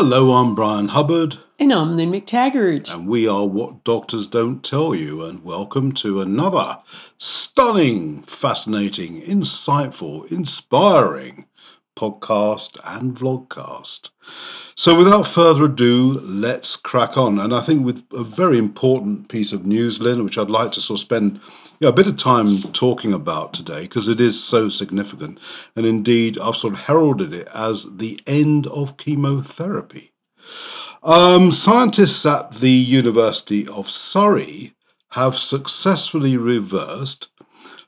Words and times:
Hello, 0.00 0.34
I'm 0.34 0.54
Bryan 0.54 0.86
Hubbard. 0.86 1.38
And 1.58 1.72
I'm 1.72 1.96
Lynne 1.96 2.12
McTaggart. 2.12 2.94
And 2.94 3.08
we 3.08 3.26
are 3.26 3.44
What 3.44 3.82
Doctors 3.82 4.28
Don't 4.28 4.62
Tell 4.62 4.94
You. 4.94 5.24
And 5.24 5.42
welcome 5.42 5.90
to 5.94 6.20
another 6.20 6.78
stunning, 7.16 8.22
fascinating, 8.22 9.20
insightful, 9.20 10.30
inspiring 10.30 11.46
podcast 11.98 12.78
and 12.84 13.16
vlogcast. 13.16 14.10
So, 14.76 14.96
without 14.96 15.26
further 15.26 15.64
ado, 15.64 16.20
let's 16.22 16.76
crack 16.76 17.18
on. 17.18 17.40
And 17.40 17.52
I 17.52 17.60
think 17.60 17.84
with 17.84 18.04
a 18.14 18.22
very 18.22 18.56
important 18.56 19.28
piece 19.28 19.52
of 19.52 19.66
news, 19.66 20.00
Lynne, 20.00 20.22
which 20.24 20.38
I'd 20.38 20.50
like 20.50 20.70
to 20.72 20.80
sort 20.80 21.00
of 21.00 21.02
spend 21.02 21.40
you 21.80 21.86
know, 21.86 21.88
a 21.88 21.92
bit 21.92 22.06
of 22.06 22.16
time 22.16 22.58
talking 22.72 23.12
about 23.12 23.52
today 23.52 23.82
because 23.82 24.08
it 24.08 24.20
is 24.20 24.42
so 24.42 24.68
significant. 24.68 25.40
And 25.74 25.84
indeed, 25.84 26.38
I've 26.38 26.54
sort 26.54 26.74
of 26.74 26.80
heralded 26.82 27.34
it 27.34 27.48
as 27.52 27.96
the 27.96 28.20
end 28.26 28.68
of 28.68 28.96
chemotherapy. 28.96 30.12
Um, 31.02 31.50
scientists 31.50 32.24
at 32.24 32.52
the 32.56 32.70
University 32.70 33.66
of 33.66 33.90
Surrey 33.90 34.74
have 35.12 35.36
successfully 35.36 36.36
reversed 36.36 37.28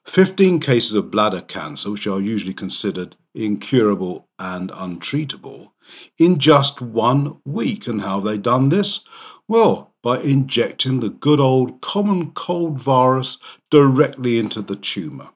15 0.04 0.58
cases 0.58 0.94
of 0.94 1.10
bladder 1.10 1.40
cancer, 1.40 1.90
which 1.90 2.06
are 2.06 2.20
usually 2.20 2.54
considered 2.54 3.16
incurable 3.34 4.28
and 4.38 4.70
untreatable, 4.70 5.70
in 6.18 6.38
just 6.38 6.80
one 6.80 7.38
week. 7.44 7.86
And 7.86 8.02
how 8.02 8.16
have 8.16 8.24
they 8.24 8.38
done 8.38 8.68
this? 8.68 9.04
Well, 9.48 9.92
by 10.02 10.20
injecting 10.20 11.00
the 11.00 11.10
good 11.10 11.40
old 11.40 11.80
common 11.80 12.30
cold 12.32 12.78
virus 12.78 13.38
directly 13.70 14.38
into 14.38 14.62
the 14.62 14.76
tumour. 14.76 15.30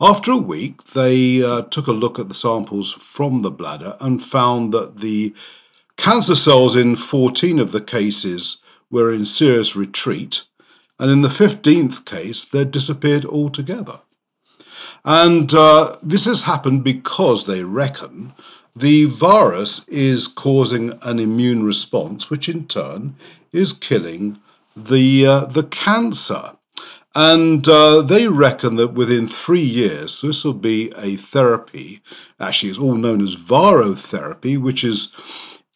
After 0.00 0.32
a 0.32 0.36
week, 0.36 0.84
they 0.84 1.42
uh, 1.42 1.62
took 1.62 1.86
a 1.86 1.92
look 1.92 2.18
at 2.18 2.28
the 2.28 2.34
samples 2.34 2.92
from 2.92 3.42
the 3.42 3.50
bladder 3.50 3.96
and 4.00 4.22
found 4.22 4.72
that 4.72 4.98
the 4.98 5.34
cancer 5.96 6.34
cells 6.34 6.74
in 6.74 6.96
14 6.96 7.58
of 7.58 7.72
the 7.72 7.80
cases 7.80 8.62
were 8.90 9.12
in 9.12 9.24
serious 9.24 9.76
retreat, 9.76 10.46
and 10.98 11.10
in 11.10 11.22
the 11.22 11.28
15th 11.28 12.04
case, 12.04 12.44
they 12.44 12.64
disappeared 12.64 13.24
altogether. 13.24 14.00
And 15.04 15.52
uh, 15.52 15.96
this 16.02 16.24
has 16.24 16.42
happened 16.42 16.82
because 16.82 17.46
they 17.46 17.62
reckon 17.62 18.32
the 18.74 19.04
virus 19.04 19.86
is 19.88 20.26
causing 20.26 20.98
an 21.02 21.18
immune 21.18 21.62
response, 21.64 22.30
which 22.30 22.48
in 22.48 22.66
turn 22.66 23.14
is 23.52 23.72
killing 23.72 24.40
the, 24.74 25.26
uh, 25.26 25.44
the 25.44 25.64
cancer. 25.64 26.52
And 27.14 27.68
uh, 27.68 28.02
they 28.02 28.26
reckon 28.26 28.74
that 28.76 28.94
within 28.94 29.28
three 29.28 29.62
years, 29.62 30.20
this 30.20 30.44
will 30.44 30.54
be 30.54 30.90
a 30.96 31.14
therapy. 31.14 32.00
Actually, 32.40 32.70
it's 32.70 32.78
all 32.78 32.96
known 32.96 33.22
as 33.22 33.36
virotherapy, 33.36 34.58
which 34.58 34.82
is 34.82 35.14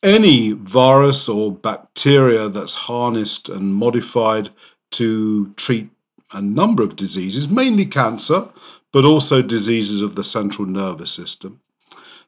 any 0.03 0.53
virus 0.53 1.29
or 1.29 1.53
bacteria 1.53 2.48
that's 2.48 2.75
harnessed 2.75 3.48
and 3.48 3.75
modified 3.75 4.51
to 4.91 5.53
treat 5.55 5.91
a 6.33 6.42
number 6.42 6.83
of 6.83 6.97
diseases, 6.97 7.48
mainly 7.48 7.87
cancer, 7.87 8.48
but 8.92 9.05
also 9.05 9.42
diseases 9.42 10.03
of 10.03 10.14
the 10.14 10.25
central 10.25 10.67
nervous 10.67 11.11
system. 11.11 11.61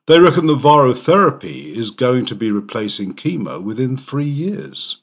They 0.06 0.18
reckon 0.18 0.46
the 0.46 0.54
virotherapy 0.56 1.74
is 1.74 1.90
going 1.90 2.26
to 2.26 2.34
be 2.34 2.50
replacing 2.50 3.14
chemo 3.14 3.62
within 3.62 3.96
three 3.96 4.24
years. 4.24 5.02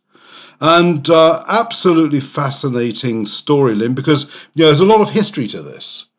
And 0.59 1.09
uh, 1.09 1.45
absolutely 1.47 2.19
fascinating 2.19 3.25
story, 3.25 3.75
Lynn, 3.75 3.93
because 3.93 4.25
you 4.55 4.63
know, 4.63 4.65
there's 4.65 4.79
a 4.79 4.85
lot 4.85 5.01
of 5.01 5.11
history 5.11 5.47
to 5.47 5.61
this. 5.61 6.09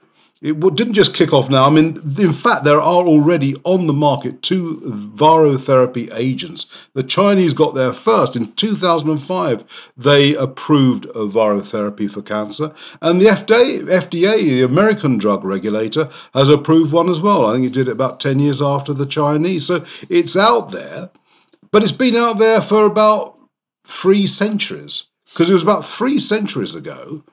It 0.41 0.61
didn't 0.61 0.93
just 0.93 1.17
kick 1.17 1.33
off 1.33 1.51
now. 1.51 1.67
I 1.67 1.71
mean, 1.71 1.97
in 2.17 2.33
fact, 2.33 2.63
there 2.63 2.81
are 2.81 3.03
already 3.03 3.57
on 3.65 3.89
the 3.89 3.93
market 3.93 4.41
two 4.41 4.77
virotherapy 4.79 6.09
agents. 6.15 6.89
The 6.95 7.03
Chinese 7.03 7.53
got 7.53 7.75
there 7.75 7.93
first. 7.93 8.37
In 8.37 8.53
2005, 8.53 9.93
they 9.97 10.37
approved 10.37 11.07
a 11.07 11.27
virotherapy 11.27 12.09
for 12.09 12.23
cancer. 12.23 12.73
And 13.03 13.21
the 13.21 13.27
FDA, 13.27 13.83
FDA, 13.83 14.39
the 14.39 14.63
American 14.63 15.19
drug 15.19 15.45
regulator, 15.45 16.09
has 16.35 16.49
approved 16.49 16.93
one 16.93 17.09
as 17.09 17.21
well. 17.21 17.45
I 17.45 17.55
think 17.55 17.67
it 17.67 17.73
did 17.73 17.89
it 17.89 17.93
about 17.93 18.21
10 18.21 18.39
years 18.39 18.63
after 18.63 18.93
the 18.93 19.07
Chinese. 19.07 19.67
So 19.67 19.85
it's 20.09 20.37
out 20.37 20.71
there, 20.71 21.11
but 21.73 21.83
it's 21.83 21.91
been 21.91 22.15
out 22.15 22.39
there 22.39 22.63
for 22.63 22.87
about 22.87 23.37
three 23.85 24.29
centuries. 24.29 25.09
Because 25.33 25.51
it 25.51 25.55
was 25.55 25.63
about 25.63 25.85
three 25.85 26.19
centuries 26.19 26.75
ago 26.75 27.25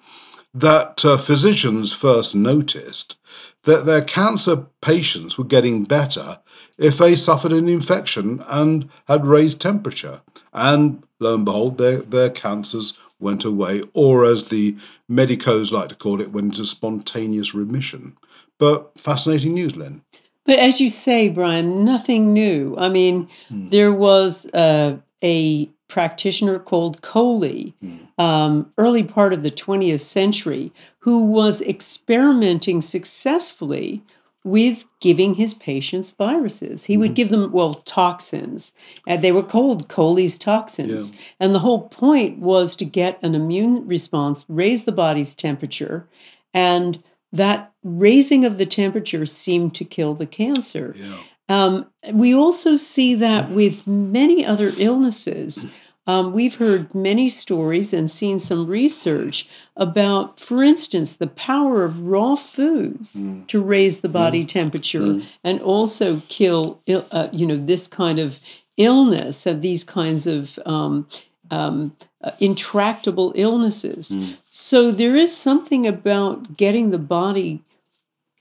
that 0.56 1.04
uh, 1.04 1.18
physicians 1.18 1.92
first 1.92 2.34
noticed 2.34 3.18
that 3.64 3.86
their 3.86 4.02
cancer 4.02 4.68
patients 4.82 5.38
were 5.38 5.44
getting 5.44 5.84
better 5.84 6.40
if 6.78 6.98
they 6.98 7.16
suffered 7.16 7.52
an 7.52 7.68
infection 7.68 8.42
and 8.48 8.90
had 9.08 9.26
raised 9.26 9.60
temperature. 9.60 10.22
And 10.54 11.04
lo 11.20 11.36
and 11.36 11.46
behold, 11.46 11.78
their, 11.78 11.98
their 11.98 12.30
cancers 12.30 12.98
went 13.20 13.44
away, 13.44 13.82
or 13.94 14.24
as 14.26 14.50
the 14.50 14.78
medicos 15.10 15.72
like 15.72 15.90
to 15.90 15.96
call 15.96 16.22
it, 16.22 16.32
went 16.32 16.54
into 16.54 16.66
spontaneous 16.66 17.54
remission. 17.54 18.18
But 18.58 18.98
fascinating 18.98 19.54
news, 19.54 19.76
Lynne. 19.76 20.02
But 20.46 20.60
as 20.60 20.80
you 20.80 20.90
say, 20.90 21.28
Bryan, 21.30 21.84
nothing 21.84 22.34
new. 22.34 22.76
I 22.78 22.90
mean, 22.90 23.28
hmm. 23.50 23.68
there 23.70 23.92
was 23.92 24.46
uh, 24.54 24.98
a 25.24 25.70
practitioner 25.95 26.59
called 26.59 27.01
Coley, 27.01 27.73
mm. 27.81 28.22
um, 28.22 28.69
early 28.78 29.01
part 29.01 29.31
of 29.31 29.44
the 29.44 29.50
20th 29.50 30.01
century, 30.01 30.73
who 31.00 31.23
was 31.23 31.61
experimenting 31.61 32.81
successfully 32.81 34.03
with 34.44 34.83
giving 35.00 35.35
his 35.35 35.53
patients 35.53 36.09
viruses. 36.09 36.83
He 36.83 36.95
mm-hmm. 36.95 37.00
would 37.00 37.13
give 37.13 37.29
them, 37.29 37.50
well, 37.50 37.75
toxins. 37.75 38.73
And 39.07 39.22
they 39.22 39.31
were 39.31 39.41
called 39.41 39.88
Coley's 39.88 40.38
toxins. 40.38 41.16
Yeah. 41.16 41.22
And 41.39 41.56
the 41.56 41.59
whole 41.59 41.88
point 41.88 42.39
was 42.39 42.75
to 42.75 42.83
get 42.83 43.17
an 43.23 43.33
immune 43.33 43.88
response, 43.88 44.44
raise 44.50 44.83
the 44.83 44.91
body's 44.91 45.33
temperature, 45.33 46.09
and 46.53 47.01
that 47.31 47.72
raising 47.83 48.44
of 48.44 48.57
the 48.57 48.66
temperature 48.66 49.25
seemed 49.25 49.73
to 49.75 49.85
kill 49.85 50.13
the 50.13 50.27
cancer. 50.27 50.94
Yeah. 50.97 51.19
Um, 51.47 51.85
we 52.12 52.35
also 52.35 52.75
see 52.75 53.16
that 53.16 53.50
with 53.50 53.88
many 53.88 54.45
other 54.45 54.73
illnesses. 54.77 55.72
Um, 56.08 56.34
we've 56.34 56.56
heard 56.56 56.94
many 56.94 57.30
stories 57.30 57.92
and 57.92 58.10
seen 58.10 58.38
some 58.38 58.68
research 58.68 59.50
about, 59.76 60.40
for 60.40 60.62
instance, 60.62 61.16
the 61.16 61.28
power 61.28 61.84
of 61.84 62.02
raw 62.02 62.36
foods 62.36 63.16
mm. 63.16 63.48
to 63.48 63.62
raise 63.62 64.02
the 64.02 64.10
body 64.10 64.44
mm. 64.44 64.48
temperature 64.48 65.00
mm. 65.00 65.26
and 65.44 65.60
also 65.62 66.22
kill, 66.30 66.80
uh, 66.88 67.30
you 67.32 67.48
know, 67.48 67.58
this 67.58 67.88
kind 67.88 68.20
of 68.20 68.40
illness 68.78 69.46
and 69.46 69.62
these 69.62 69.84
kinds 69.84 70.28
of 70.28 70.60
um, 70.66 71.08
um, 71.50 71.96
uh, 72.22 72.32
intractable 72.40 73.34
illnesses. 73.36 74.12
Mm. 74.12 74.38
So 74.50 74.92
there 74.92 75.16
is 75.16 75.36
something 75.36 75.88
about 75.88 76.58
getting 76.58 76.92
the 76.92 77.00
body 77.00 77.64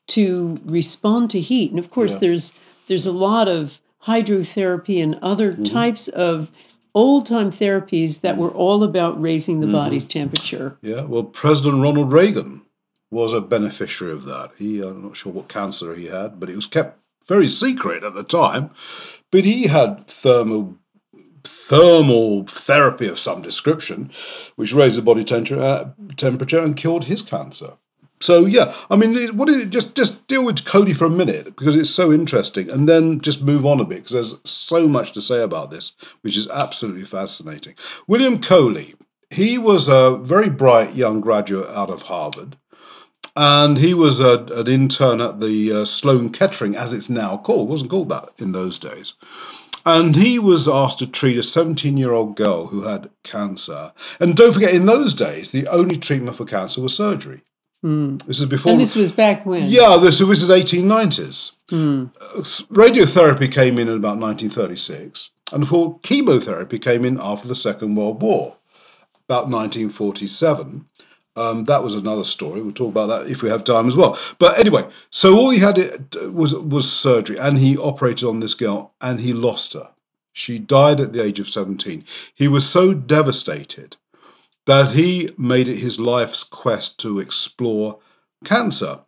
to 0.06 0.58
respond 0.66 1.30
to 1.30 1.40
heat, 1.40 1.70
and 1.70 1.78
of 1.78 1.90
course, 1.90 2.14
yeah. 2.14 2.20
there's 2.20 2.58
there's 2.88 3.06
a 3.06 3.12
lot 3.12 3.48
of 3.48 3.80
hydrotherapy 4.04 5.02
and 5.02 5.18
other 5.22 5.52
mm-hmm. 5.52 5.62
types 5.62 6.08
of 6.08 6.50
old 6.94 7.26
time 7.26 7.50
therapies 7.50 8.20
that 8.20 8.36
were 8.36 8.50
all 8.50 8.82
about 8.82 9.20
raising 9.20 9.60
the 9.60 9.66
mm-hmm. 9.66 9.76
body's 9.76 10.06
temperature. 10.06 10.78
Yeah, 10.82 11.02
well, 11.02 11.24
President 11.24 11.82
Ronald 11.82 12.12
Reagan 12.12 12.62
was 13.10 13.32
a 13.32 13.40
beneficiary 13.40 14.12
of 14.12 14.24
that. 14.24 14.52
He, 14.56 14.80
I'm 14.80 15.02
not 15.02 15.16
sure 15.16 15.32
what 15.32 15.48
cancer 15.48 15.94
he 15.94 16.06
had, 16.06 16.40
but 16.40 16.50
it 16.50 16.56
was 16.56 16.66
kept 16.66 16.98
very 17.26 17.48
secret 17.48 18.04
at 18.04 18.14
the 18.14 18.24
time. 18.24 18.70
But 19.30 19.44
he 19.44 19.68
had 19.68 20.06
thermal 20.06 20.78
thermal 21.44 22.44
therapy 22.44 23.06
of 23.06 23.18
some 23.18 23.42
description, 23.42 24.10
which 24.56 24.72
raised 24.72 24.96
the 24.96 25.02
body 25.02 25.24
temperature, 25.24 25.60
uh, 25.60 25.90
temperature 26.16 26.60
and 26.60 26.76
cured 26.76 27.04
his 27.04 27.22
cancer. 27.22 27.74
So 28.24 28.46
yeah, 28.46 28.72
I 28.90 28.96
mean, 28.96 29.36
what 29.36 29.50
is 29.50 29.58
it? 29.58 29.68
Just 29.68 29.94
just 29.94 30.26
deal 30.28 30.46
with 30.46 30.64
Coley 30.64 30.94
for 30.94 31.04
a 31.04 31.10
minute 31.10 31.44
because 31.44 31.76
it's 31.76 31.90
so 31.90 32.10
interesting, 32.10 32.70
and 32.70 32.88
then 32.88 33.20
just 33.20 33.42
move 33.42 33.66
on 33.66 33.80
a 33.80 33.84
bit 33.84 33.98
because 33.98 34.12
there's 34.12 34.40
so 34.50 34.88
much 34.88 35.12
to 35.12 35.20
say 35.20 35.42
about 35.42 35.70
this, 35.70 35.94
which 36.22 36.34
is 36.34 36.48
absolutely 36.48 37.04
fascinating. 37.04 37.74
William 38.06 38.40
Coley, 38.40 38.94
he 39.28 39.58
was 39.58 39.88
a 39.88 40.16
very 40.16 40.48
bright 40.48 40.94
young 40.94 41.20
graduate 41.20 41.68
out 41.68 41.90
of 41.90 42.04
Harvard, 42.04 42.56
and 43.36 43.76
he 43.76 43.92
was 43.92 44.20
a, 44.20 44.46
an 44.52 44.68
intern 44.68 45.20
at 45.20 45.40
the 45.40 45.70
uh, 45.70 45.84
Sloan 45.84 46.30
Kettering, 46.30 46.74
as 46.74 46.94
it's 46.94 47.10
now 47.10 47.36
called. 47.36 47.68
It 47.68 47.72
wasn't 47.72 47.90
called 47.90 48.08
that 48.08 48.30
in 48.38 48.52
those 48.52 48.78
days. 48.78 49.16
And 49.84 50.16
he 50.16 50.38
was 50.38 50.66
asked 50.66 51.00
to 51.00 51.06
treat 51.06 51.36
a 51.36 51.42
17 51.42 51.98
year 51.98 52.12
old 52.12 52.36
girl 52.36 52.68
who 52.68 52.84
had 52.84 53.10
cancer. 53.22 53.92
And 54.18 54.34
don't 54.34 54.54
forget, 54.54 54.72
in 54.72 54.86
those 54.86 55.12
days, 55.12 55.50
the 55.50 55.66
only 55.66 55.98
treatment 55.98 56.38
for 56.38 56.46
cancer 56.46 56.80
was 56.80 56.96
surgery. 56.96 57.42
Mm. 57.84 58.22
This 58.24 58.40
is 58.40 58.46
before. 58.46 58.72
And 58.72 58.80
this 58.80 58.96
was 58.96 59.12
back 59.12 59.44
when? 59.44 59.68
Yeah, 59.68 59.98
this, 60.00 60.18
this 60.18 60.42
is 60.42 60.48
1890s. 60.48 61.56
Mm. 61.68 62.10
radiotherapy 62.68 63.52
came 63.52 63.78
in 63.78 63.88
in 63.88 63.96
about 63.96 64.18
1936, 64.18 65.30
and 65.52 65.60
before 65.60 65.98
chemotherapy 66.00 66.78
came 66.78 67.04
in 67.04 67.20
after 67.20 67.46
the 67.46 67.54
Second 67.54 67.94
World 67.94 68.22
War, 68.22 68.56
about 69.28 69.50
1947. 69.50 70.86
Um, 71.36 71.64
that 71.64 71.82
was 71.82 71.94
another 71.94 72.24
story. 72.24 72.62
We'll 72.62 72.72
talk 72.72 72.90
about 72.90 73.06
that 73.06 73.30
if 73.30 73.42
we 73.42 73.50
have 73.50 73.64
time 73.64 73.86
as 73.86 73.96
well. 73.96 74.16
But 74.38 74.58
anyway, 74.58 74.88
so 75.10 75.36
all 75.36 75.50
he 75.50 75.58
had 75.58 75.76
was 76.32 76.54
was 76.54 76.90
surgery, 76.90 77.38
and 77.38 77.58
he 77.58 77.76
operated 77.76 78.26
on 78.26 78.40
this 78.40 78.54
girl, 78.54 78.94
and 79.00 79.20
he 79.20 79.32
lost 79.34 79.74
her. 79.74 79.90
She 80.32 80.58
died 80.58 81.00
at 81.00 81.12
the 81.12 81.22
age 81.22 81.38
of 81.38 81.48
17. 81.48 82.04
He 82.34 82.48
was 82.48 82.68
so 82.68 82.92
devastated 82.92 83.96
that 84.66 84.92
he 84.92 85.30
made 85.36 85.68
it 85.68 85.78
his 85.78 86.00
life's 86.00 86.42
quest 86.42 86.98
to 87.00 87.18
explore 87.18 87.98
cancer. 88.44 89.00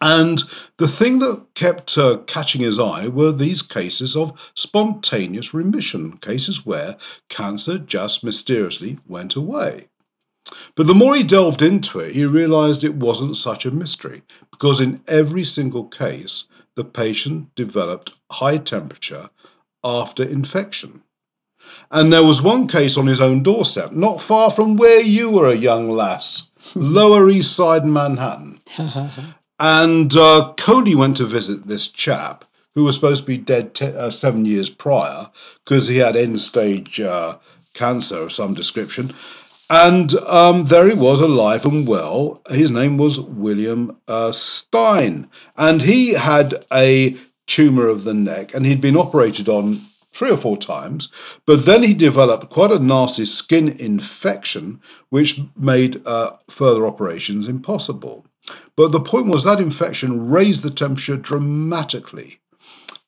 And 0.00 0.42
the 0.78 0.88
thing 0.88 1.20
that 1.20 1.46
kept 1.54 1.96
uh, 1.96 2.18
catching 2.26 2.60
his 2.60 2.80
eye 2.80 3.06
were 3.06 3.30
these 3.30 3.62
cases 3.62 4.16
of 4.16 4.52
spontaneous 4.56 5.54
remission, 5.54 6.16
cases 6.16 6.66
where 6.66 6.96
cancer 7.28 7.78
just 7.78 8.24
mysteriously 8.24 8.98
went 9.06 9.36
away. 9.36 9.88
But 10.74 10.88
the 10.88 10.94
more 10.94 11.14
he 11.14 11.22
delved 11.22 11.62
into 11.62 12.00
it, 12.00 12.16
he 12.16 12.26
realized 12.26 12.82
it 12.82 12.96
wasn't 12.96 13.36
such 13.36 13.64
a 13.64 13.70
mystery, 13.70 14.22
because 14.50 14.80
in 14.80 15.02
every 15.06 15.44
single 15.44 15.84
case, 15.84 16.48
the 16.74 16.84
patient 16.84 17.54
developed 17.54 18.12
high 18.32 18.58
temperature 18.58 19.30
after 19.84 20.24
infection. 20.24 21.04
And 21.90 22.12
there 22.12 22.24
was 22.24 22.40
one 22.40 22.68
case 22.68 22.96
on 22.96 23.06
his 23.06 23.20
own 23.20 23.42
doorstep, 23.42 23.92
not 23.92 24.22
far 24.22 24.50
from 24.50 24.76
where 24.76 25.02
you 25.02 25.30
were 25.30 25.48
a 25.48 25.54
young 25.54 25.90
lass, 25.90 26.50
Lower 26.74 27.28
East 27.28 27.54
Side 27.54 27.84
Manhattan. 27.84 28.58
and 29.58 30.16
uh, 30.16 30.54
Coley 30.56 30.94
went 30.94 31.18
to 31.18 31.26
visit 31.26 31.66
this 31.66 31.88
chap 31.88 32.44
who 32.74 32.84
was 32.84 32.94
supposed 32.94 33.22
to 33.22 33.26
be 33.26 33.36
dead 33.36 33.74
te- 33.74 33.86
uh, 33.86 34.10
seven 34.10 34.44
years 34.46 34.70
prior 34.70 35.28
because 35.64 35.88
he 35.88 35.98
had 35.98 36.16
end 36.16 36.40
stage 36.40 37.00
uh, 37.00 37.36
cancer 37.74 38.16
of 38.16 38.32
some 38.32 38.54
description. 38.54 39.12
And 39.68 40.14
um, 40.26 40.66
there 40.66 40.88
he 40.88 40.94
was, 40.94 41.20
alive 41.20 41.64
and 41.64 41.86
well. 41.86 42.42
His 42.50 42.70
name 42.70 42.98
was 42.98 43.18
William 43.20 43.96
uh, 44.06 44.32
Stein. 44.32 45.30
And 45.56 45.82
he 45.82 46.14
had 46.14 46.64
a 46.72 47.16
tumor 47.46 47.86
of 47.86 48.04
the 48.04 48.14
neck 48.14 48.54
and 48.54 48.66
he'd 48.66 48.80
been 48.80 48.96
operated 48.96 49.48
on 49.48 49.80
three 50.12 50.30
or 50.30 50.36
four 50.36 50.56
times. 50.56 51.10
But 51.46 51.64
then 51.64 51.82
he 51.82 51.94
developed 51.94 52.50
quite 52.50 52.70
a 52.70 52.78
nasty 52.78 53.24
skin 53.24 53.68
infection, 53.68 54.80
which 55.08 55.40
made 55.56 56.02
uh, 56.06 56.36
further 56.48 56.86
operations 56.86 57.48
impossible. 57.48 58.26
But 58.76 58.92
the 58.92 59.00
point 59.00 59.26
was 59.26 59.44
that 59.44 59.60
infection 59.60 60.28
raised 60.28 60.62
the 60.62 60.70
temperature 60.70 61.16
dramatically. 61.16 62.38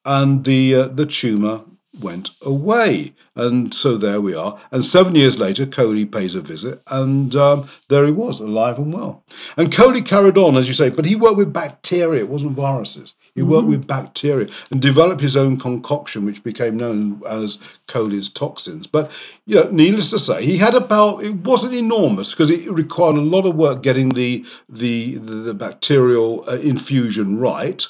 And 0.04 0.44
the 0.44 0.74
uh, 0.74 0.88
the 0.88 1.06
tumor 1.06 1.64
went 2.00 2.30
away. 2.42 3.14
And 3.34 3.72
so 3.72 3.96
there 3.96 4.20
we 4.20 4.34
are. 4.34 4.58
And 4.70 4.84
seven 4.84 5.14
years 5.14 5.38
later, 5.38 5.66
Coley 5.66 6.06
pays 6.06 6.34
a 6.34 6.40
visit, 6.40 6.82
and 6.88 7.34
um, 7.36 7.68
there 7.88 8.04
he 8.04 8.12
was, 8.12 8.40
alive 8.40 8.78
and 8.78 8.92
well. 8.92 9.24
And 9.56 9.72
Coley 9.72 10.02
carried 10.02 10.38
on, 10.38 10.56
as 10.56 10.68
you 10.68 10.74
say, 10.74 10.90
but 10.90 11.06
he 11.06 11.16
worked 11.16 11.36
with 11.36 11.52
bacteria, 11.52 12.22
it 12.22 12.28
wasn't 12.28 12.52
viruses. 12.52 13.14
He 13.34 13.40
mm-hmm. 13.40 13.50
worked 13.50 13.68
with 13.68 13.86
bacteria 13.86 14.48
and 14.70 14.80
developed 14.80 15.20
his 15.20 15.36
own 15.36 15.56
concoction, 15.56 16.24
which 16.24 16.44
became 16.44 16.76
known 16.76 17.22
as 17.28 17.58
Coley's 17.86 18.28
toxins. 18.28 18.86
But, 18.86 19.10
you 19.46 19.56
know, 19.56 19.70
needless 19.70 20.10
to 20.10 20.18
say, 20.18 20.44
he 20.44 20.58
had 20.58 20.74
about, 20.74 21.22
it 21.22 21.34
wasn't 21.36 21.74
enormous 21.74 22.30
because 22.30 22.50
it 22.50 22.70
required 22.70 23.16
a 23.16 23.20
lot 23.20 23.46
of 23.46 23.56
work 23.56 23.82
getting 23.82 24.10
the, 24.10 24.44
the, 24.68 25.16
the, 25.16 25.34
the 25.34 25.54
bacterial 25.54 26.48
uh, 26.48 26.56
infusion 26.58 27.38
right 27.38 27.86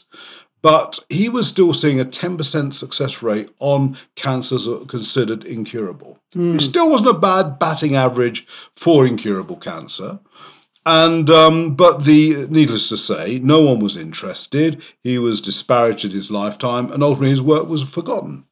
but 0.64 0.98
he 1.10 1.28
was 1.28 1.46
still 1.46 1.74
seeing 1.74 2.00
a 2.00 2.06
10% 2.06 2.72
success 2.72 3.22
rate 3.22 3.50
on 3.58 3.98
cancers 4.16 4.64
that 4.64 4.78
were 4.78 4.86
considered 4.86 5.44
incurable. 5.44 6.18
Mm. 6.34 6.54
It 6.54 6.62
still 6.62 6.88
wasn't 6.88 7.10
a 7.10 7.18
bad 7.18 7.58
batting 7.58 7.96
average 7.96 8.46
for 8.74 9.06
incurable 9.06 9.56
cancer. 9.56 10.20
And 10.86 11.30
um, 11.30 11.74
but 11.74 12.04
the 12.04 12.46
needless 12.50 12.88
to 12.90 12.96
say, 12.96 13.38
no 13.38 13.62
one 13.62 13.78
was 13.78 13.96
interested. 13.96 14.82
He 15.02 15.18
was 15.18 15.40
disparaged 15.40 16.04
in 16.04 16.10
his 16.10 16.30
lifetime, 16.30 16.92
and 16.92 17.02
ultimately 17.02 17.30
his 17.30 17.42
work 17.42 17.68
was 17.68 17.82
forgotten. 17.82 18.44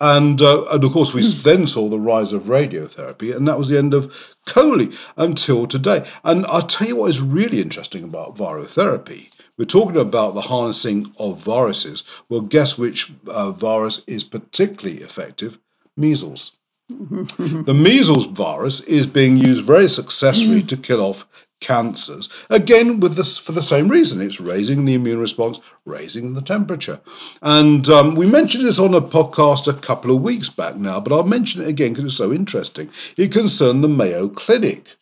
And 0.00 0.40
uh, 0.40 0.66
and 0.70 0.84
of 0.84 0.92
course, 0.92 1.12
we 1.12 1.22
mm. 1.22 1.42
then 1.42 1.66
saw 1.66 1.88
the 1.88 1.98
rise 1.98 2.32
of 2.32 2.44
radiotherapy, 2.44 3.34
and 3.34 3.48
that 3.48 3.58
was 3.58 3.68
the 3.68 3.78
end 3.78 3.92
of 3.92 4.36
Coley 4.46 4.90
until 5.16 5.66
today. 5.66 6.06
And 6.22 6.46
I'll 6.46 6.62
tell 6.62 6.86
you 6.86 6.96
what 6.96 7.10
is 7.10 7.20
really 7.20 7.60
interesting 7.60 8.04
about 8.04 8.36
virotherapy 8.36 9.30
we're 9.60 9.66
talking 9.66 9.98
about 9.98 10.32
the 10.32 10.40
harnessing 10.40 11.12
of 11.18 11.36
viruses. 11.36 12.02
Well, 12.30 12.40
guess 12.40 12.78
which 12.78 13.12
uh, 13.26 13.52
virus 13.52 14.02
is 14.06 14.24
particularly 14.24 15.02
effective? 15.02 15.58
Measles. 15.98 16.56
the 16.88 17.74
measles 17.76 18.24
virus 18.24 18.80
is 18.80 19.04
being 19.04 19.36
used 19.36 19.62
very 19.62 19.86
successfully 19.86 20.62
to 20.62 20.78
kill 20.78 21.02
off 21.02 21.26
cancers. 21.60 22.28
Again, 22.48 23.00
with 23.00 23.14
this 23.14 23.38
for 23.38 23.52
the 23.52 23.62
same 23.62 23.88
reason, 23.88 24.20
it's 24.20 24.40
raising 24.40 24.84
the 24.84 24.94
immune 24.94 25.20
response, 25.20 25.60
raising 25.84 26.34
the 26.34 26.42
temperature. 26.42 27.00
And 27.42 27.88
um, 27.88 28.14
we 28.14 28.26
mentioned 28.26 28.64
this 28.64 28.78
on 28.78 28.94
a 28.94 29.00
podcast 29.00 29.68
a 29.68 29.78
couple 29.78 30.14
of 30.14 30.22
weeks 30.22 30.48
back 30.48 30.76
now, 30.76 31.00
but 31.00 31.12
I'll 31.12 31.24
mention 31.24 31.62
it 31.62 31.68
again 31.68 31.90
because 31.92 32.04
it's 32.04 32.16
so 32.16 32.32
interesting. 32.32 32.90
It 33.16 33.32
concerned 33.32 33.84
the 33.84 33.88
Mayo 33.88 34.28
Clinic 34.28 34.96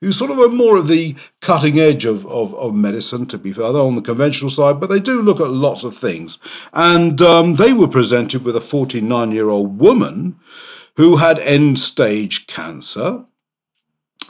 who's 0.00 0.16
sort 0.16 0.30
of 0.30 0.38
a 0.38 0.48
more 0.48 0.76
of 0.76 0.88
the 0.88 1.16
cutting 1.40 1.78
edge 1.78 2.04
of, 2.04 2.26
of, 2.26 2.54
of 2.54 2.74
medicine, 2.74 3.26
to 3.26 3.38
be 3.38 3.52
fair. 3.52 3.72
They're 3.72 3.82
on 3.82 3.96
the 3.96 4.02
conventional 4.02 4.50
side, 4.50 4.80
but 4.80 4.88
they 4.88 5.00
do 5.00 5.22
look 5.22 5.40
at 5.40 5.50
lots 5.50 5.84
of 5.84 5.96
things. 5.96 6.38
And 6.72 7.20
um, 7.20 7.54
they 7.54 7.72
were 7.72 7.88
presented 7.88 8.44
with 8.44 8.56
a 8.56 8.60
49 8.60 9.32
year 9.32 9.48
old 9.48 9.78
woman 9.78 10.38
who 10.96 11.16
had 11.16 11.38
end 11.40 11.78
stage 11.78 12.46
cancer. 12.46 13.24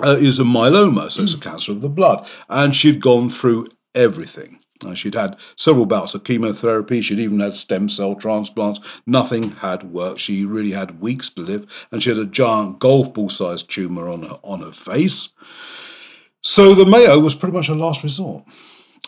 Uh, 0.00 0.16
is 0.18 0.38
a 0.38 0.44
myeloma, 0.44 1.10
so 1.10 1.22
it's 1.22 1.34
a 1.34 1.40
cancer 1.40 1.72
of 1.72 1.80
the 1.80 1.88
blood. 1.88 2.26
And 2.48 2.74
she'd 2.74 3.00
gone 3.00 3.28
through 3.28 3.68
everything. 3.94 4.60
Uh, 4.84 4.94
she'd 4.94 5.14
had 5.14 5.36
several 5.56 5.86
bouts 5.86 6.14
of 6.14 6.24
chemotherapy. 6.24 7.00
She'd 7.00 7.18
even 7.18 7.40
had 7.40 7.54
stem 7.54 7.88
cell 7.88 8.14
transplants. 8.14 9.00
Nothing 9.06 9.50
had 9.52 9.82
worked. 9.82 10.20
She 10.20 10.44
really 10.44 10.70
had 10.70 11.00
weeks 11.00 11.30
to 11.30 11.42
live, 11.42 11.88
and 11.90 12.02
she 12.02 12.10
had 12.10 12.18
a 12.18 12.26
giant 12.26 12.78
golf 12.78 13.12
ball 13.12 13.28
sized 13.28 13.68
tumor 13.68 14.08
on 14.08 14.22
her 14.22 14.38
on 14.44 14.60
her 14.60 14.72
face. 14.72 15.30
So 16.42 16.74
the 16.74 16.86
Mayo 16.86 17.18
was 17.18 17.34
pretty 17.34 17.56
much 17.56 17.68
a 17.68 17.74
last 17.74 18.04
resort. 18.04 18.44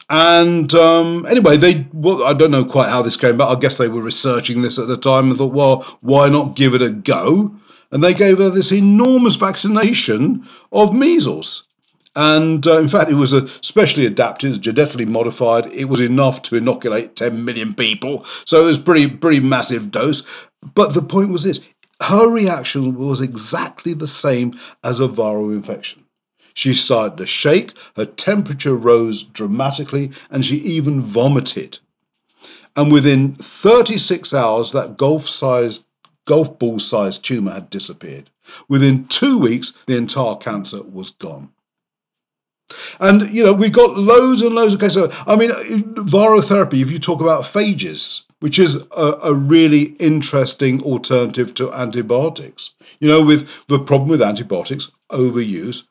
And 0.08 0.74
um, 0.74 1.24
anyway, 1.26 1.56
they 1.56 1.86
well, 1.92 2.24
I 2.24 2.32
don't 2.32 2.50
know 2.50 2.64
quite 2.64 2.88
how 2.88 3.02
this 3.02 3.16
came 3.16 3.36
about. 3.36 3.56
I 3.56 3.60
guess 3.60 3.78
they 3.78 3.88
were 3.88 4.02
researching 4.02 4.62
this 4.62 4.78
at 4.78 4.88
the 4.88 4.96
time 4.96 5.28
and 5.28 5.38
thought, 5.38 5.52
well, 5.52 5.82
why 6.00 6.28
not 6.28 6.56
give 6.56 6.74
it 6.74 6.82
a 6.82 6.90
go? 6.90 7.54
And 7.92 8.02
they 8.02 8.14
gave 8.14 8.38
her 8.38 8.50
this 8.50 8.72
enormous 8.72 9.36
vaccination 9.36 10.46
of 10.72 10.94
measles. 10.94 11.64
And 12.16 12.66
uh, 12.66 12.78
in 12.78 12.88
fact, 12.88 13.10
it 13.10 13.14
was 13.14 13.32
a 13.32 13.46
specially 13.48 14.04
adapted, 14.04 14.60
genetically 14.60 15.04
modified. 15.04 15.66
It 15.66 15.86
was 15.86 16.00
enough 16.00 16.42
to 16.42 16.56
inoculate 16.56 17.16
10 17.16 17.44
million 17.44 17.74
people. 17.74 18.24
So 18.24 18.62
it 18.62 18.66
was 18.66 18.78
pretty, 18.78 19.08
pretty 19.08 19.40
massive 19.40 19.90
dose. 19.90 20.26
But 20.74 20.94
the 20.94 21.02
point 21.02 21.30
was 21.30 21.44
this 21.44 21.60
her 22.02 22.28
reaction 22.28 22.96
was 22.96 23.20
exactly 23.20 23.92
the 23.92 24.06
same 24.06 24.54
as 24.82 25.00
a 25.00 25.08
viral 25.08 25.52
infection. 25.52 26.04
She 26.54 26.74
started 26.74 27.18
to 27.18 27.26
shake, 27.26 27.72
her 27.96 28.06
temperature 28.06 28.74
rose 28.74 29.22
dramatically, 29.22 30.10
and 30.30 30.44
she 30.44 30.56
even 30.56 31.00
vomited. 31.00 31.78
And 32.74 32.90
within 32.90 33.34
36 33.34 34.32
hours, 34.34 34.72
that 34.72 34.96
golf 34.96 35.28
sized 35.28 35.84
golf 36.26 36.58
ball 36.58 36.78
sized 36.78 37.24
tumor 37.24 37.52
had 37.52 37.70
disappeared. 37.70 38.30
Within 38.68 39.06
two 39.06 39.38
weeks, 39.38 39.72
the 39.86 39.96
entire 39.96 40.36
cancer 40.36 40.82
was 40.82 41.10
gone. 41.10 41.50
And, 43.00 43.28
you 43.30 43.44
know, 43.44 43.52
we've 43.52 43.72
got 43.72 43.96
loads 43.96 44.42
and 44.42 44.54
loads 44.54 44.74
of 44.74 44.80
cases. 44.80 45.12
I 45.26 45.34
mean, 45.34 45.50
virotherapy, 45.50 46.82
if 46.82 46.90
you 46.90 46.98
talk 46.98 47.20
about 47.20 47.42
phages, 47.42 48.24
which 48.40 48.58
is 48.58 48.86
a, 48.96 49.18
a, 49.22 49.34
really 49.34 49.94
interesting 50.00 50.82
alternative 50.82 51.52
to 51.54 51.72
antibiotics. 51.72 52.74
You 52.98 53.08
know, 53.08 53.24
with 53.24 53.66
the 53.66 53.78
problem 53.78 54.08
with 54.08 54.22
antibiotics, 54.22 54.90
overuse, 55.12 55.86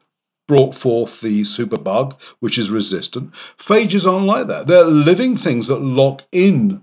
brought 0.47 0.73
forth 0.73 1.21
the 1.21 1.41
superbug, 1.41 2.19
which 2.39 2.57
is 2.57 2.71
resistant. 2.71 3.31
Phages 3.33 4.11
aren't 4.11 4.25
like 4.25 4.47
that. 4.47 4.65
They're 4.65 4.83
living 4.83 5.37
things 5.37 5.67
that 5.67 5.79
lock 5.79 6.23
in 6.31 6.81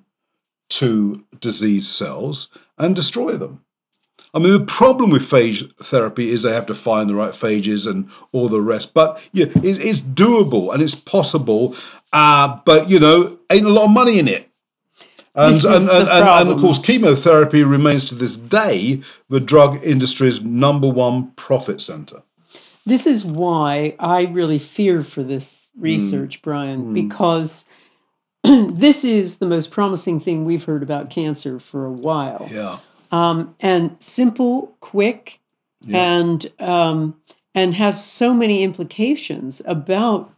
to 0.70 1.24
disease 1.40 1.88
cells 1.88 2.48
and 2.78 2.96
destroy 2.96 3.32
them. 3.32 3.62
I 4.34 4.38
mean, 4.38 4.52
the 4.52 4.64
problem 4.66 5.10
with 5.10 5.22
phage 5.22 5.74
therapy 5.76 6.28
is 6.28 6.42
they 6.42 6.52
have 6.52 6.66
to 6.66 6.74
find 6.74 7.08
the 7.08 7.14
right 7.14 7.32
phages 7.32 7.90
and 7.90 8.10
all 8.32 8.48
the 8.48 8.60
rest. 8.60 8.92
But 8.92 9.26
yeah, 9.32 9.46
it, 9.46 9.64
it's 9.64 10.02
doable 10.02 10.74
and 10.74 10.82
it's 10.82 10.94
possible. 10.94 11.74
Uh, 12.12 12.60
but 12.64 12.90
you 12.90 12.98
know, 13.00 13.38
ain't 13.50 13.66
a 13.66 13.70
lot 13.70 13.84
of 13.84 13.90
money 13.90 14.18
in 14.18 14.28
it. 14.28 14.50
And 15.34 15.54
and, 15.54 15.88
and, 15.88 16.08
and, 16.08 16.28
and, 16.28 16.48
of 16.48 16.58
course, 16.58 16.78
chemotherapy 16.78 17.62
remains 17.62 18.06
to 18.06 18.14
this 18.14 18.36
day 18.36 19.02
the 19.28 19.40
drug 19.40 19.82
industry's 19.82 20.42
number 20.42 20.88
one 20.88 21.32
profit 21.32 21.80
center. 21.80 22.22
This 22.86 23.06
is 23.06 23.24
why 23.24 23.96
I 23.98 24.26
really 24.26 24.58
fear 24.58 25.02
for 25.02 25.22
this 25.22 25.70
research, 25.76 26.40
mm. 26.40 26.42
Bryan, 26.42 26.84
mm. 26.86 26.94
because 26.94 27.64
this 28.72 29.04
is 29.04 29.36
the 29.36 29.46
most 29.46 29.70
promising 29.70 30.20
thing 30.20 30.44
we've 30.44 30.64
heard 30.64 30.82
about 30.82 31.10
cancer 31.10 31.58
for 31.58 31.84
a 31.84 31.92
while. 31.92 32.48
Yeah 32.50 32.78
um, 33.12 33.54
and 33.60 33.96
simple, 34.00 34.76
quick, 34.80 35.40
yeah. 35.80 36.18
and 36.18 36.46
um, 36.58 37.16
and 37.54 37.74
has 37.74 38.04
so 38.04 38.34
many 38.34 38.62
implications 38.62 39.62
about 39.64 40.32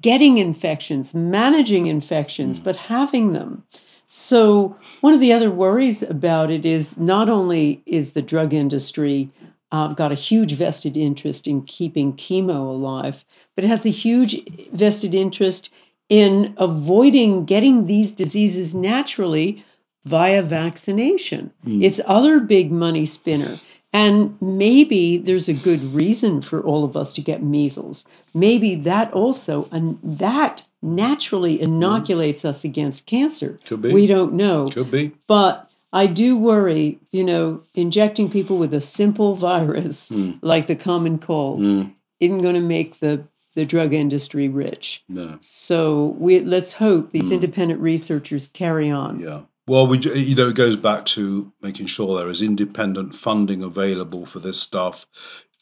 getting 0.00 0.38
infections, 0.38 1.14
managing 1.14 1.86
infections, 1.86 2.60
mm. 2.60 2.64
but 2.64 2.76
having 2.76 3.32
them. 3.32 3.64
So, 4.06 4.76
one 5.00 5.14
of 5.14 5.20
the 5.20 5.32
other 5.32 5.50
worries 5.50 6.02
about 6.02 6.50
it 6.50 6.64
is 6.64 6.96
not 6.96 7.28
only 7.28 7.82
is 7.84 8.12
the 8.12 8.22
drug 8.22 8.54
industry 8.54 9.30
uh, 9.70 9.88
got 9.88 10.12
a 10.12 10.16
huge 10.16 10.54
vested 10.54 10.96
interest 10.96 11.46
in 11.46 11.62
keeping 11.62 12.14
chemo 12.14 12.60
alive, 12.60 13.26
but 13.54 13.64
it 13.64 13.68
has 13.68 13.84
a 13.84 13.90
huge 13.90 14.42
vested 14.72 15.14
interest 15.14 15.68
in 16.08 16.54
avoiding 16.56 17.44
getting 17.44 17.86
these 17.86 18.12
diseases 18.12 18.74
naturally 18.74 19.64
via 20.04 20.42
vaccination. 20.42 21.52
Mm. 21.66 21.84
It's 21.84 22.00
other 22.06 22.40
big 22.40 22.72
money 22.72 23.06
spinner. 23.06 23.58
And 23.92 24.36
maybe 24.40 25.16
there's 25.16 25.48
a 25.48 25.54
good 25.54 25.82
reason 25.82 26.42
for 26.42 26.62
all 26.62 26.84
of 26.84 26.96
us 26.96 27.12
to 27.14 27.22
get 27.22 27.42
measles. 27.42 28.04
Maybe 28.34 28.74
that 28.74 29.12
also, 29.12 29.68
and 29.72 29.98
that 30.02 30.66
naturally 30.82 31.60
inoculates 31.60 32.42
mm. 32.42 32.50
us 32.50 32.64
against 32.64 33.06
cancer. 33.06 33.58
Could 33.64 33.82
be. 33.82 33.92
We 33.92 34.06
don't 34.06 34.34
know. 34.34 34.68
Could 34.68 34.90
be. 34.90 35.12
But 35.26 35.70
I 35.92 36.06
do 36.06 36.36
worry, 36.36 36.98
you 37.10 37.24
know, 37.24 37.62
injecting 37.74 38.30
people 38.30 38.58
with 38.58 38.74
a 38.74 38.80
simple 38.80 39.34
virus 39.34 40.10
mm. 40.10 40.38
like 40.42 40.66
the 40.66 40.76
common 40.76 41.18
cold 41.18 41.60
mm. 41.60 41.94
isn't 42.20 42.42
going 42.42 42.54
to 42.54 42.60
make 42.60 43.00
the 43.00 43.24
the 43.58 43.66
drug 43.66 43.92
industry 43.92 44.48
rich. 44.48 45.02
No. 45.08 45.36
So 45.40 46.14
we 46.16 46.38
let's 46.38 46.74
hope 46.74 47.10
these 47.10 47.30
mm. 47.30 47.34
independent 47.34 47.80
researchers 47.80 48.46
carry 48.46 48.88
on. 48.88 49.18
Yeah. 49.18 49.42
Well, 49.66 49.88
we 49.88 49.98
you 49.98 50.36
know 50.36 50.46
it 50.46 50.54
goes 50.54 50.76
back 50.76 51.06
to 51.06 51.52
making 51.60 51.86
sure 51.86 52.16
there 52.16 52.28
is 52.28 52.40
independent 52.40 53.16
funding 53.16 53.64
available 53.64 54.26
for 54.26 54.38
this 54.38 54.62
stuff 54.62 55.06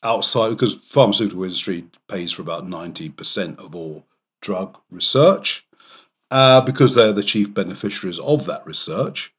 outside 0.03 0.51
because 0.51 0.75
pharmaceutical 0.75 1.43
industry 1.43 1.87
pays 2.07 2.33
for 2.33 2.43
about 2.43 2.69
ninety 2.69 3.09
percent 3.09 3.59
of 3.59 3.75
all 3.75 4.05
drug 4.43 4.79
research 4.91 5.67
uh, 6.31 6.61
because 6.61 6.95
they're 6.95 7.15
the 7.15 7.23
chief 7.23 7.55
beneficiaries 7.55 8.19
of 8.19 8.45
that 8.45 8.65
research. 8.67 9.35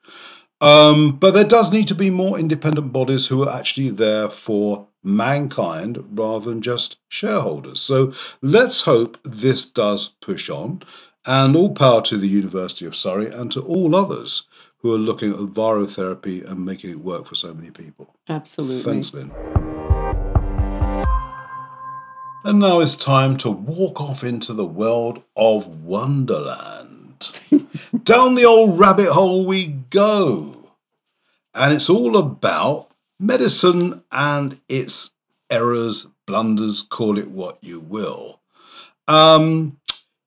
Um, 0.60 1.12
but 1.12 1.36
there 1.36 1.44
does 1.44 1.72
need 1.72 1.88
to 1.90 1.96
be 1.96 2.10
more 2.10 2.40
independent 2.40 2.92
bodies 2.92 3.28
who 3.28 3.44
are 3.44 3.56
actually 3.56 3.92
there 3.92 4.32
for 4.32 4.88
mankind 5.08 6.04
rather 6.12 6.50
than 6.50 6.62
just 6.62 6.98
shareholders. 7.08 7.82
So 7.82 8.12
let's 8.42 8.82
hope 8.82 9.18
this 9.24 9.70
does 9.70 10.10
push 10.22 10.50
on. 10.50 10.82
And 11.26 11.56
all 11.56 11.74
power 11.74 12.02
to 12.04 12.18
the 12.18 12.28
University 12.28 12.86
of 12.86 12.96
Surrey 12.96 13.30
and 13.30 13.52
to 13.52 13.62
all 13.62 13.96
others 13.96 14.48
who 14.78 14.94
are 14.94 14.98
looking 14.98 15.34
at 15.34 15.40
virotherapy 15.40 16.50
and 16.50 16.66
making 16.66 16.92
it 16.92 17.00
work 17.00 17.26
for 17.26 17.36
so 17.36 17.54
many 17.54 17.70
people. 17.70 18.16
Absolutely. 18.30 18.82
Thanks, 18.82 19.14
Lynne. 19.14 19.32
And 22.46 22.60
now 22.60 22.80
it's 22.80 22.96
time 22.96 23.36
to 23.38 23.52
walk 23.52 24.00
off 24.00 24.24
into 24.24 24.54
the 24.54 24.66
world 24.66 25.22
of 25.36 25.68
Wonderland. 25.84 27.30
Down 28.04 28.36
the 28.36 28.46
old 28.46 28.80
rabbit 28.80 29.10
hole 29.10 29.46
we 29.46 29.68
go. 29.68 30.72
And 31.54 31.74
it's 31.74 31.90
all 31.90 32.16
about 32.16 32.90
medicine 33.20 34.04
and 34.12 34.60
its 34.68 35.12
errors, 35.50 36.08
blunders, 36.26 36.82
call 36.84 37.18
it 37.18 37.30
what 37.30 37.58
you 37.62 37.80
will. 37.80 38.42
Um, 39.08 39.80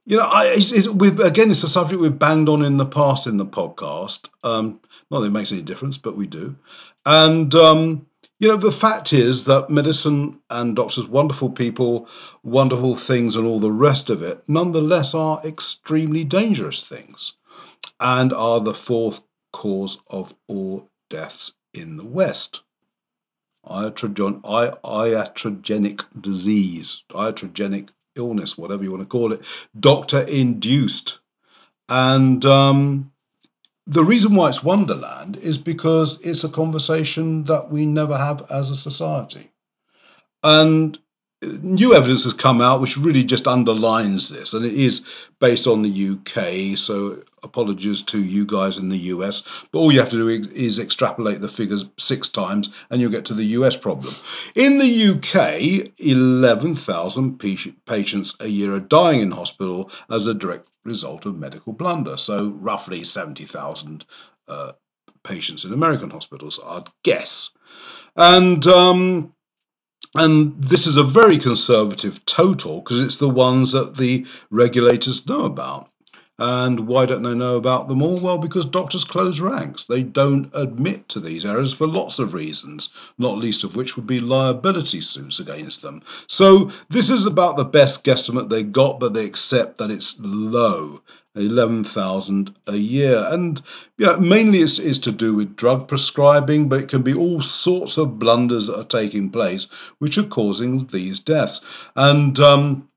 you 0.07 0.17
know, 0.17 0.25
I, 0.25 0.47
it's, 0.47 0.73
it's, 0.73 0.87
again, 0.87 1.51
it's 1.51 1.63
a 1.63 1.69
subject 1.69 2.01
we've 2.01 2.19
banged 2.19 2.49
on 2.49 2.65
in 2.65 2.79
the 2.79 2.87
past 2.87 3.27
in 3.27 3.37
the 3.37 3.47
podcast. 3.47 4.29
Um, 4.43 4.81
not 5.11 5.21
that 5.21 5.27
it 5.27 5.33
makes 5.33 5.53
any 5.53 5.63
difference, 5.63 5.99
but 5.99 6.17
we 6.17 6.27
do. 6.27 6.57
And 7.05 7.55
um, 7.55 8.07
you 8.41 8.49
know, 8.49 8.57
the 8.57 8.73
fact 8.73 9.13
is 9.13 9.45
that 9.45 9.69
medicine 9.69 10.41
and 10.49 10.75
doctors, 10.75 11.07
wonderful 11.07 11.51
people, 11.51 12.09
wonderful 12.43 12.97
things, 12.97 13.37
and 13.37 13.47
all 13.47 13.61
the 13.61 13.71
rest 13.71 14.09
of 14.09 14.23
it, 14.23 14.43
nonetheless 14.49 15.15
are 15.15 15.43
extremely 15.45 16.25
dangerous 16.25 16.83
things 16.83 17.35
and 18.01 18.33
are 18.33 18.61
the 18.61 18.73
fourth 18.73 19.23
cause 19.53 20.01
of 20.09 20.35
all 20.49 20.89
deaths 21.11 21.53
in 21.75 21.99
the 21.99 22.07
West. 22.07 22.63
Iatrogen, 23.67 24.41
iatrogenic 24.43 26.05
disease, 26.21 27.05
iatrogenic 27.11 27.91
illness, 28.17 28.59
whatever 28.59 28.83
you 28.83 28.91
want 28.91 29.03
to 29.03 29.07
call 29.07 29.33
it, 29.33 29.45
doctor 29.79 30.21
induced. 30.21 31.21
And 31.89 32.45
um, 32.45 33.13
the 33.87 34.05
reason 34.05 34.35
why 34.35 34.49
it's 34.49 34.65
Wonderland 34.65 35.37
is 35.37 35.59
because 35.59 36.21
it's 36.23 36.45
a 36.45 36.49
conversation 36.49 37.45
that 37.45 37.71
we 37.71 37.87
never 37.87 38.17
have 38.17 38.45
as 38.51 38.71
a 38.71 38.77
society. 38.77 39.51
And 40.43 40.99
new 41.43 41.95
evidence 41.95 42.25
has 42.25 42.33
come 42.33 42.61
out 42.61 42.81
which 42.81 42.97
really 42.97 43.25
just 43.25 43.47
underlines 43.47 44.29
this, 44.31 44.53
and 44.53 44.65
it 44.65 44.75
is 44.75 45.29
based 45.39 45.67
on 45.67 45.83
the 45.83 46.11
UK. 46.11 46.77
So 46.77 47.23
apologies 47.43 48.03
to 48.05 48.23
you 48.23 48.45
guys 48.47 48.79
in 48.79 48.89
the 48.89 48.99
US, 48.99 49.65
but 49.73 49.79
all 49.79 49.93
you 49.93 50.01
have 50.01 50.11
to 50.11 50.17
do 50.17 50.29
is 50.29 50.79
extrapolate 50.79 51.41
the 51.41 51.49
figures 51.49 51.89
six 51.99 52.29
times, 52.29 52.71
and 52.91 53.01
you'll 53.01 53.11
get 53.11 53.25
to 53.27 53.35
the 53.35 53.45
US 53.45 53.77
problem. 53.77 54.15
In 54.55 54.79
the 54.79 55.09
UK, 55.11 55.93
11,000 55.99 57.39
patients 57.87 58.37
a 58.41 58.49
year 58.49 58.75
are 58.75 58.81
dying 58.81 59.21
in 59.21 59.33
hospital 59.33 59.91
as 60.11 60.27
a 60.27 60.35
direct 60.35 60.69
result 60.85 61.27
of 61.27 61.39
medical 61.39 61.73
blunder. 61.73 62.17
So 62.17 62.51
roughly 62.51 63.05
70,000 63.05 64.05
uh, 64.49 64.73
patients 65.23 65.65
in 65.65 65.73
American 65.73 66.11
hospitals, 66.11 66.61
I'd 66.65 66.89
guess. 67.03 67.51
And 68.17 68.67
um, 68.67 69.35
and 70.15 70.61
this 70.61 70.87
is 70.87 70.97
a 70.97 71.05
very 71.05 71.39
conservative 71.39 72.25
total 72.27 72.81
because 72.81 72.99
it's 72.99 73.19
the 73.19 73.29
ones 73.29 73.73
that 73.73 73.97
the 73.97 74.27
regulators 74.51 75.27
know 75.27 75.45
about. 75.45 75.90
And 76.43 76.87
why 76.87 77.05
don't 77.05 77.23
they 77.23 77.35
know 77.35 77.59
about 77.59 77.89
them 77.89 78.01
all? 78.01 78.19
Well, 78.19 78.39
because 78.39 78.65
doctors 78.65 79.05
close 79.05 79.41
ranks. 79.41 79.85
They 79.85 80.03
don't 80.03 80.51
admit 80.55 81.07
to 81.11 81.21
these 81.21 81.45
errors 81.45 81.75
for 81.75 81.87
lots 81.87 82.19
of 82.19 82.33
reasons, 82.33 82.89
not 83.19 83.37
least 83.37 83.63
of 83.63 83.77
which 83.77 83.95
would 83.95 84.07
be 84.07 84.21
liability 84.21 85.03
suits 85.03 85.39
against 85.39 85.83
them. 85.83 86.01
So 86.27 86.71
this 86.89 87.11
is 87.11 87.27
about 87.27 87.59
the 87.59 87.65
best 87.65 88.07
guesstimate 88.07 88.49
they 88.49 88.63
got, 88.63 88.99
but 88.99 89.13
they 89.13 89.27
accept 89.27 89.77
that 89.79 89.91
it's 89.91 90.19
low. 90.19 91.03
11,000 91.37 92.57
a 92.67 92.77
year. 92.77 93.25
And 93.29 93.63
mainly 94.19 94.63
it's, 94.63 94.81
it's 94.81 94.99
to 94.99 95.13
do 95.13 95.35
with 95.35 95.55
drug 95.55 95.87
prescribing, 95.87 96.69
but 96.69 96.81
it 96.81 96.89
can 96.89 97.03
be 97.03 97.15
all 97.15 97.41
sorts 97.41 97.97
of 97.97 98.19
blunders 98.19 98.67
that 98.67 98.79
are 98.79 98.85
taking 98.85 99.31
place 99.31 99.65
which 99.99 100.19
are 100.19 100.25
causing 100.25 100.87
these 100.87 101.21
deaths. 101.21 101.65
And 101.95 102.41
um, 102.41 102.90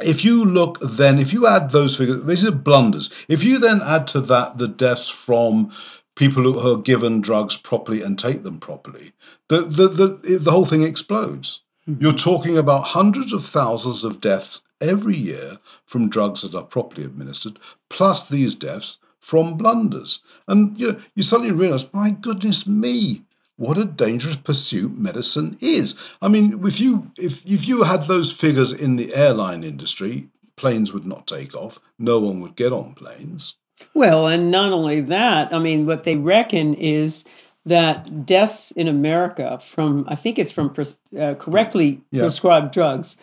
if 0.00 0.24
you 0.24 0.44
look 0.44 0.78
then, 0.80 1.18
if 1.18 1.32
you 1.32 1.46
add 1.46 1.70
those 1.70 1.96
figures, 1.96 2.24
these 2.24 2.46
are 2.46 2.52
blunders. 2.52 3.12
If 3.28 3.44
you 3.44 3.58
then 3.58 3.80
add 3.82 4.06
to 4.08 4.20
that 4.20 4.58
the 4.58 4.68
deaths 4.68 5.08
from 5.08 5.70
people 6.14 6.42
who 6.42 6.72
are 6.72 6.76
given 6.76 7.20
drugs 7.20 7.56
properly 7.56 8.02
and 8.02 8.18
take 8.18 8.42
them 8.42 8.60
properly, 8.60 9.12
the, 9.48 9.62
the, 9.62 9.88
the, 9.88 10.38
the 10.38 10.50
whole 10.50 10.66
thing 10.66 10.82
explodes. 10.82 11.62
Mm-hmm. 11.88 12.02
You're 12.02 12.12
talking 12.12 12.56
about 12.56 12.84
hundreds 12.84 13.32
of 13.32 13.44
thousands 13.44 14.04
of 14.04 14.20
deaths 14.20 14.62
every 14.80 15.16
year 15.16 15.58
from 15.84 16.08
drugs 16.08 16.42
that 16.42 16.54
are 16.56 16.64
properly 16.64 17.04
administered, 17.04 17.58
plus 17.88 18.28
these 18.28 18.54
deaths 18.54 18.98
from 19.20 19.56
blunders. 19.56 20.20
And 20.48 20.78
you 20.78 20.92
know, 20.92 21.00
you 21.14 21.22
suddenly 21.22 21.52
realize, 21.52 21.92
my 21.92 22.10
goodness 22.10 22.66
me, 22.66 23.22
what 23.56 23.78
a 23.78 23.84
dangerous 23.84 24.36
pursuit 24.36 24.98
medicine 24.98 25.56
is. 25.60 25.94
I 26.20 26.28
mean, 26.28 26.64
if 26.66 26.80
you 26.80 27.10
if 27.18 27.44
if 27.46 27.68
you 27.68 27.84
had 27.84 28.04
those 28.04 28.32
figures 28.32 28.72
in 28.72 28.96
the 28.96 29.14
airline 29.14 29.64
industry, 29.64 30.28
planes 30.56 30.92
would 30.92 31.06
not 31.06 31.26
take 31.26 31.54
off. 31.54 31.78
No 31.98 32.18
one 32.18 32.40
would 32.40 32.56
get 32.56 32.72
on 32.72 32.94
planes. 32.94 33.56
Well, 33.94 34.26
and 34.26 34.50
not 34.50 34.72
only 34.72 35.00
that, 35.00 35.52
I 35.52 35.58
mean, 35.58 35.86
what 35.86 36.04
they 36.04 36.16
reckon 36.16 36.74
is 36.74 37.24
that 37.64 38.26
deaths 38.26 38.70
in 38.72 38.88
America 38.88 39.58
from 39.58 40.04
I 40.08 40.14
think 40.14 40.38
it's 40.38 40.52
from 40.52 40.70
pres- 40.70 40.98
uh, 41.18 41.34
correctly 41.34 42.00
yeah. 42.10 42.22
prescribed 42.22 42.72
drugs 42.72 43.16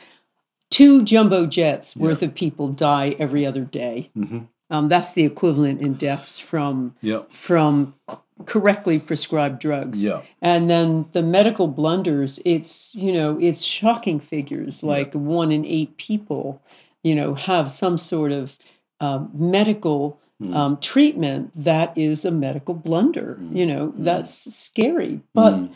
two 0.70 1.04
jumbo 1.04 1.46
jets 1.46 1.96
worth 1.96 2.22
of 2.22 2.36
people 2.36 2.68
die 2.70 3.16
every 3.20 3.46
other 3.46 3.64
day. 3.64 4.12
Mm-hmm. 4.16 4.40
Um, 4.72 4.88
that's 4.88 5.14
the 5.14 5.26
equivalent 5.26 5.82
in 5.82 5.96
deaths 5.96 6.38
from 6.40 6.96
from 7.30 7.96
correctly 8.46 9.00
prescribed 9.00 9.60
drugs. 9.60 10.06
Yeah. 10.06 10.22
And 10.42 10.70
then 10.70 11.08
the 11.12 11.24
medical 11.24 11.68
blunders, 11.68 12.40
it's 12.46 12.96
you 12.96 13.12
know 13.12 13.38
it's 13.40 13.62
shocking 13.62 14.20
figures 14.20 14.84
like 14.84 15.14
one 15.14 15.52
in 15.52 15.66
eight 15.66 15.98
people, 15.98 16.62
you 17.04 17.16
know, 17.16 17.34
have 17.34 17.70
some 17.70 17.98
sort 17.98 18.32
of 18.32 18.58
uh, 19.00 19.26
medical. 19.34 20.20
Mm. 20.42 20.56
Um, 20.56 20.78
treatment 20.78 21.52
that 21.54 21.98
is 21.98 22.24
a 22.24 22.32
medical 22.32 22.74
blunder. 22.74 23.38
Mm. 23.42 23.58
You 23.58 23.66
know, 23.66 23.88
mm. 23.88 24.06
that's 24.06 24.56
scary, 24.56 25.20
but 25.34 25.54
mm. 25.54 25.74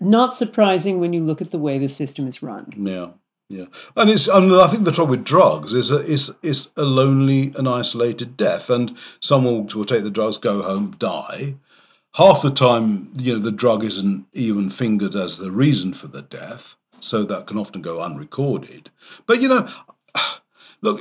not 0.00 0.32
surprising 0.32 0.98
when 0.98 1.12
you 1.12 1.22
look 1.22 1.42
at 1.42 1.50
the 1.50 1.58
way 1.58 1.76
the 1.76 1.90
system 1.90 2.26
is 2.26 2.42
run. 2.42 2.72
Yeah. 2.74 3.08
Yeah, 3.50 3.64
and 3.96 4.10
it's 4.10 4.28
and 4.28 4.52
I 4.52 4.66
think 4.66 4.84
the 4.84 4.92
trouble 4.92 5.12
with 5.12 5.24
drugs 5.24 5.72
is 5.72 5.90
a, 5.90 6.00
is 6.00 6.30
is 6.42 6.70
a 6.76 6.84
lonely 6.84 7.52
and 7.56 7.66
isolated 7.66 8.36
death, 8.36 8.68
and 8.68 8.96
someone 9.20 9.68
will 9.74 9.86
take 9.86 10.04
the 10.04 10.10
drugs, 10.10 10.36
go 10.36 10.60
home, 10.60 10.96
die. 10.98 11.54
Half 12.18 12.42
the 12.42 12.50
time, 12.50 13.12
you 13.16 13.34
know, 13.34 13.38
the 13.38 13.52
drug 13.52 13.84
isn't 13.84 14.26
even 14.32 14.70
fingered 14.70 15.14
as 15.14 15.38
the 15.38 15.52
reason 15.52 15.94
for 15.94 16.08
the 16.08 16.22
death, 16.22 16.74
so 16.98 17.22
that 17.22 17.46
can 17.46 17.56
often 17.56 17.80
go 17.80 18.00
unrecorded. 18.00 18.90
But 19.24 19.40
you 19.40 19.46
know, 19.46 19.68
look, 20.82 21.00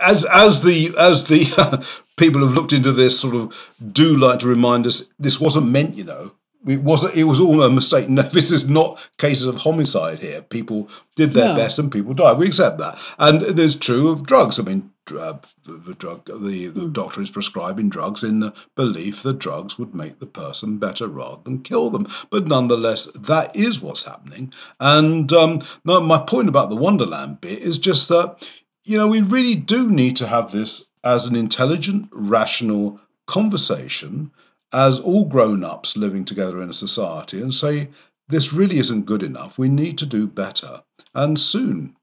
as 0.00 0.24
as 0.24 0.62
the 0.62 0.94
as 0.96 1.24
the 1.24 1.84
people 2.16 2.40
who've 2.40 2.54
looked 2.54 2.72
into 2.72 2.92
this 2.92 3.18
sort 3.18 3.34
of 3.34 3.72
do 3.92 4.16
like 4.16 4.38
to 4.38 4.46
remind 4.46 4.86
us 4.86 5.10
this 5.18 5.40
wasn't 5.40 5.66
meant, 5.66 5.96
you 5.96 6.04
know. 6.04 6.36
It 6.66 6.82
wasn't. 6.82 7.14
It 7.16 7.24
was 7.24 7.40
all 7.40 7.62
a 7.62 7.70
mistake. 7.70 8.08
No, 8.08 8.22
this 8.38 8.50
is 8.50 8.68
not 8.68 9.10
cases 9.18 9.46
of 9.46 9.58
homicide 9.58 10.20
here. 10.20 10.42
People 10.42 10.88
did 11.16 11.30
their 11.30 11.48
No. 11.48 11.56
best 11.56 11.78
and 11.78 11.92
people 11.92 12.14
died. 12.14 12.38
We 12.38 12.46
accept 12.46 12.78
that, 12.78 12.98
and 13.18 13.40
there's 13.42 13.76
true 13.76 14.08
of 14.10 14.26
drugs. 14.26 14.58
I 14.58 14.62
mean, 14.62 14.90
uh, 15.10 15.34
the, 15.64 15.72
the 15.72 15.94
drug, 15.94 16.24
the, 16.26 16.68
the 16.68 16.86
doctor 16.88 17.20
is 17.20 17.30
prescribing 17.30 17.90
drugs 17.90 18.22
in 18.24 18.40
the 18.40 18.54
belief 18.74 19.22
that 19.22 19.38
drugs 19.38 19.78
would 19.78 19.94
make 19.94 20.18
the 20.18 20.26
person 20.26 20.78
better 20.78 21.06
rather 21.06 21.42
than 21.44 21.62
kill 21.62 21.90
them. 21.90 22.06
But 22.30 22.46
nonetheless, 22.46 23.06
that 23.12 23.54
is 23.54 23.80
what's 23.82 24.04
happening. 24.04 24.52
And 24.80 25.30
um, 25.32 25.60
no, 25.84 26.00
my 26.00 26.18
point 26.18 26.48
about 26.48 26.70
the 26.70 26.76
Wonderland 26.76 27.42
bit 27.42 27.58
is 27.58 27.78
just 27.78 28.08
that 28.08 28.48
you 28.84 28.96
know 28.96 29.06
we 29.08 29.20
really 29.20 29.54
do 29.54 29.88
need 29.90 30.16
to 30.16 30.26
have 30.26 30.52
this 30.52 30.88
as 31.02 31.26
an 31.26 31.36
intelligent, 31.36 32.08
rational 32.10 32.98
conversation 33.26 34.30
as 34.74 34.98
all 34.98 35.24
grown 35.24 35.64
ups 35.64 35.96
living 35.96 36.24
together 36.24 36.60
in 36.60 36.68
a 36.68 36.74
society 36.74 37.40
and 37.40 37.54
say, 37.54 37.88
this 38.28 38.52
really 38.52 38.78
isn't 38.78 39.06
good 39.06 39.22
enough. 39.22 39.56
We 39.58 39.68
need 39.68 39.96
to 39.98 40.06
do 40.06 40.26
better 40.26 40.82
and 41.14 41.38
soon. 41.38 41.96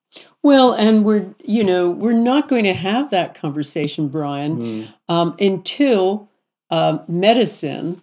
Well, 0.44 0.74
and 0.74 1.06
we're 1.06 1.34
you 1.44 1.64
know 1.64 1.90
we're 1.90 2.14
not 2.14 2.48
going 2.48 2.64
to 2.66 2.74
have 2.74 3.12
that 3.12 3.34
conversation, 3.34 4.08
Bryan, 4.08 4.90
um, 5.08 5.36
until 5.40 6.30
uh, 6.70 7.00
medicine 7.08 8.02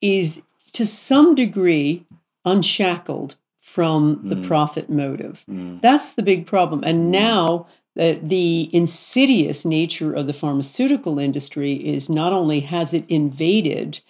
is 0.00 0.42
to 0.72 0.86
some 0.86 1.34
degree 1.34 2.04
unshackled 2.44 3.36
from 3.60 4.20
the 4.24 4.36
profit 4.36 4.88
motive. 4.88 5.44
That's 5.80 6.12
the 6.12 6.22
big 6.22 6.46
problem. 6.46 6.82
And 6.84 7.10
now 7.10 7.66
the, 7.98 8.20
the 8.22 8.70
insidious 8.72 9.64
nature 9.64 10.12
of 10.12 10.28
the 10.28 10.32
pharmaceutical 10.32 11.18
industry 11.18 11.72
is 11.72 12.08
not 12.08 12.32
only 12.32 12.60
has 12.60 12.94
it 12.94 13.04
invaded 13.08 14.00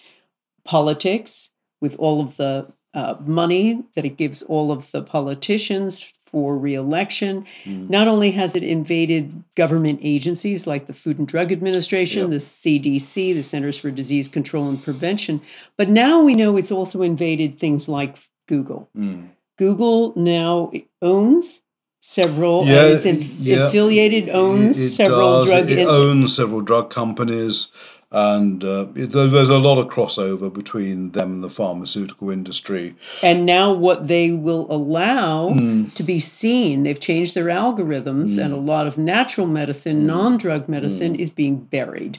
politics 0.63 1.51
with 1.81 1.97
all 1.99 2.21
of 2.21 2.37
the 2.37 2.71
uh, 2.93 3.15
money 3.21 3.83
that 3.95 4.05
it 4.05 4.19
gives 4.19 4.43
all 4.43 4.71
of 4.71 4.91
the 4.91 5.03
politicians 5.03 6.13
for 6.27 6.59
reelection. 6.59 7.47
Not 7.65 8.07
only 8.07 8.33
has 8.33 8.55
it 8.55 8.63
invaded 8.63 9.43
government 9.55 10.01
agencies 10.03 10.67
like 10.67 10.87
the 10.87 10.93
Food 10.93 11.19
and 11.19 11.27
Drug 11.27 11.51
Administration, 11.51 12.29
the 12.29 12.37
CDC, 12.37 13.33
the 13.33 13.43
Centers 13.43 13.79
for 13.79 13.91
Disease 13.91 14.29
Control 14.29 14.69
and 14.69 14.83
Prevention, 14.83 15.41
but 15.79 15.89
now 15.89 16.23
we 16.23 16.35
know 16.35 16.59
it's 16.59 16.71
also 16.71 17.01
invaded 17.01 17.59
things 17.59 17.89
like 17.89 18.19
Google. 18.47 18.91
Mm. 18.95 19.31
Google 19.57 20.13
now 20.17 20.71
owns 21.01 21.63
several, 22.19 22.65
Yeah, 22.67 22.87
is 22.87 23.05
in- 23.05 23.23
yeah. 23.39 23.67
affiliated, 23.69 24.31
owns 24.31 24.79
It- 24.81 24.85
it 24.85 24.89
several 24.91 25.41
does. 25.41 25.45
drug. 25.51 25.71
It 25.71 25.79
in- 25.81 25.89
owns 25.89 26.35
several 26.35 26.63
drug 26.63 26.89
companies, 26.89 27.69
and 28.11 28.65
uh, 28.65 28.87
it, 28.95 29.11
there's 29.11 29.51
a 29.51 29.59
lot 29.59 29.77
of 29.77 29.89
crossover 29.89 30.51
between 30.51 31.11
them 31.11 31.33
and 31.35 31.45
the 31.45 31.51
pharmaceutical 31.51 32.31
industry. 32.31 32.95
And 33.23 33.45
now, 33.45 33.75
what 33.75 34.09
they 34.09 34.31
will 34.31 34.67
allow 34.71 35.51
Mm. 35.51 35.93
to 35.93 36.03
be 36.03 36.19
seen, 36.19 36.85
they've 36.85 36.99
changed 37.11 37.35
their 37.35 37.49
algorithms, 37.49 38.43
and 38.43 38.55
a 38.55 38.63
lot 38.73 38.87
of 38.87 38.97
natural 38.97 39.47
Mm. 39.47 39.53
medicine, 39.61 40.07
non 40.07 40.39
drug 40.39 40.67
medicine, 40.67 41.15
is 41.15 41.29
being 41.29 41.57
buried. 41.71 42.19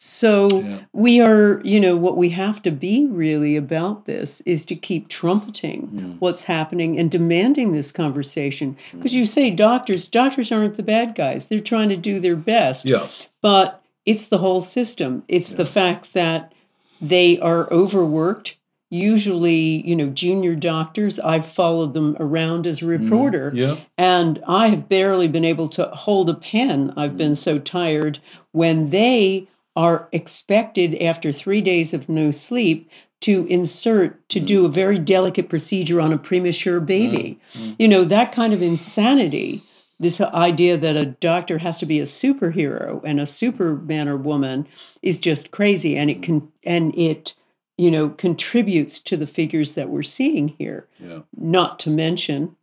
So, 0.00 0.80
we 0.92 1.20
are, 1.20 1.60
you 1.64 1.80
know, 1.80 1.96
what 1.96 2.16
we 2.16 2.30
have 2.30 2.62
to 2.62 2.70
be 2.70 3.06
really 3.10 3.56
about 3.56 4.06
this 4.06 4.40
is 4.42 4.64
to 4.66 4.76
keep 4.76 5.08
trumpeting 5.08 5.88
Mm. 5.88 6.16
what's 6.20 6.44
happening 6.44 6.96
and 6.98 7.10
demanding 7.10 7.72
this 7.72 7.90
conversation. 7.90 8.76
Because 8.92 9.14
you 9.14 9.26
say 9.26 9.50
doctors, 9.50 10.06
doctors 10.06 10.52
aren't 10.52 10.76
the 10.76 10.82
bad 10.84 11.14
guys, 11.16 11.46
they're 11.46 11.58
trying 11.58 11.88
to 11.88 11.96
do 11.96 12.20
their 12.20 12.36
best 12.36 12.84
Yeah, 12.84 13.06
but 13.42 13.82
it's 14.06 14.26
the 14.26 14.38
whole 14.38 14.60
system. 14.60 15.24
It's 15.28 15.52
the 15.52 15.66
fact 15.66 16.14
that 16.14 16.52
they 17.00 17.38
are 17.40 17.70
overworked. 17.72 18.56
Usually, 18.90 19.86
you 19.86 19.94
know, 19.94 20.08
junior 20.08 20.54
doctors, 20.54 21.20
I've 21.20 21.44
followed 21.46 21.92
them 21.92 22.16
around 22.18 22.66
as 22.66 22.80
a 22.80 22.86
reporter, 22.86 23.52
yeah. 23.54 23.76
and 23.98 24.42
I 24.48 24.68
have 24.68 24.88
barely 24.88 25.28
been 25.28 25.44
able 25.44 25.68
to 25.70 25.84
hold 25.88 26.30
a 26.30 26.34
pen. 26.34 26.94
I've 26.96 27.16
been 27.18 27.34
so 27.34 27.58
tired 27.58 28.18
when 28.52 28.88
they 28.88 29.46
are 29.78 30.08
expected 30.10 31.00
after 31.00 31.30
three 31.30 31.60
days 31.60 31.94
of 31.94 32.08
no 32.08 32.32
sleep 32.32 32.90
to 33.20 33.46
insert 33.46 34.28
to 34.28 34.40
do 34.40 34.66
a 34.66 34.68
very 34.68 34.98
delicate 34.98 35.48
procedure 35.48 36.00
on 36.00 36.12
a 36.12 36.18
premature 36.18 36.80
baby. 36.80 37.38
Mm, 37.52 37.60
mm. 37.60 37.76
You 37.78 37.86
know, 37.86 38.02
that 38.02 38.32
kind 38.32 38.52
of 38.52 38.60
insanity 38.60 39.62
this 40.00 40.20
idea 40.20 40.76
that 40.76 40.96
a 40.96 41.06
doctor 41.06 41.58
has 41.58 41.78
to 41.80 41.86
be 41.86 41.98
a 41.98 42.04
superhero 42.04 43.00
and 43.04 43.18
a 43.18 43.26
superman 43.26 44.08
or 44.08 44.16
woman 44.16 44.66
is 45.02 45.18
just 45.18 45.50
crazy 45.50 45.96
and 45.96 46.10
it 46.10 46.20
mm. 46.20 46.22
can 46.22 46.52
and 46.64 46.96
it 46.96 47.34
you 47.76 47.90
know 47.90 48.08
contributes 48.08 49.00
to 49.00 49.16
the 49.16 49.26
figures 49.26 49.74
that 49.74 49.88
we're 49.88 50.02
seeing 50.02 50.48
here 50.48 50.86
Yeah. 51.00 51.20
not 51.36 51.78
to 51.80 51.90
mention 51.90 52.56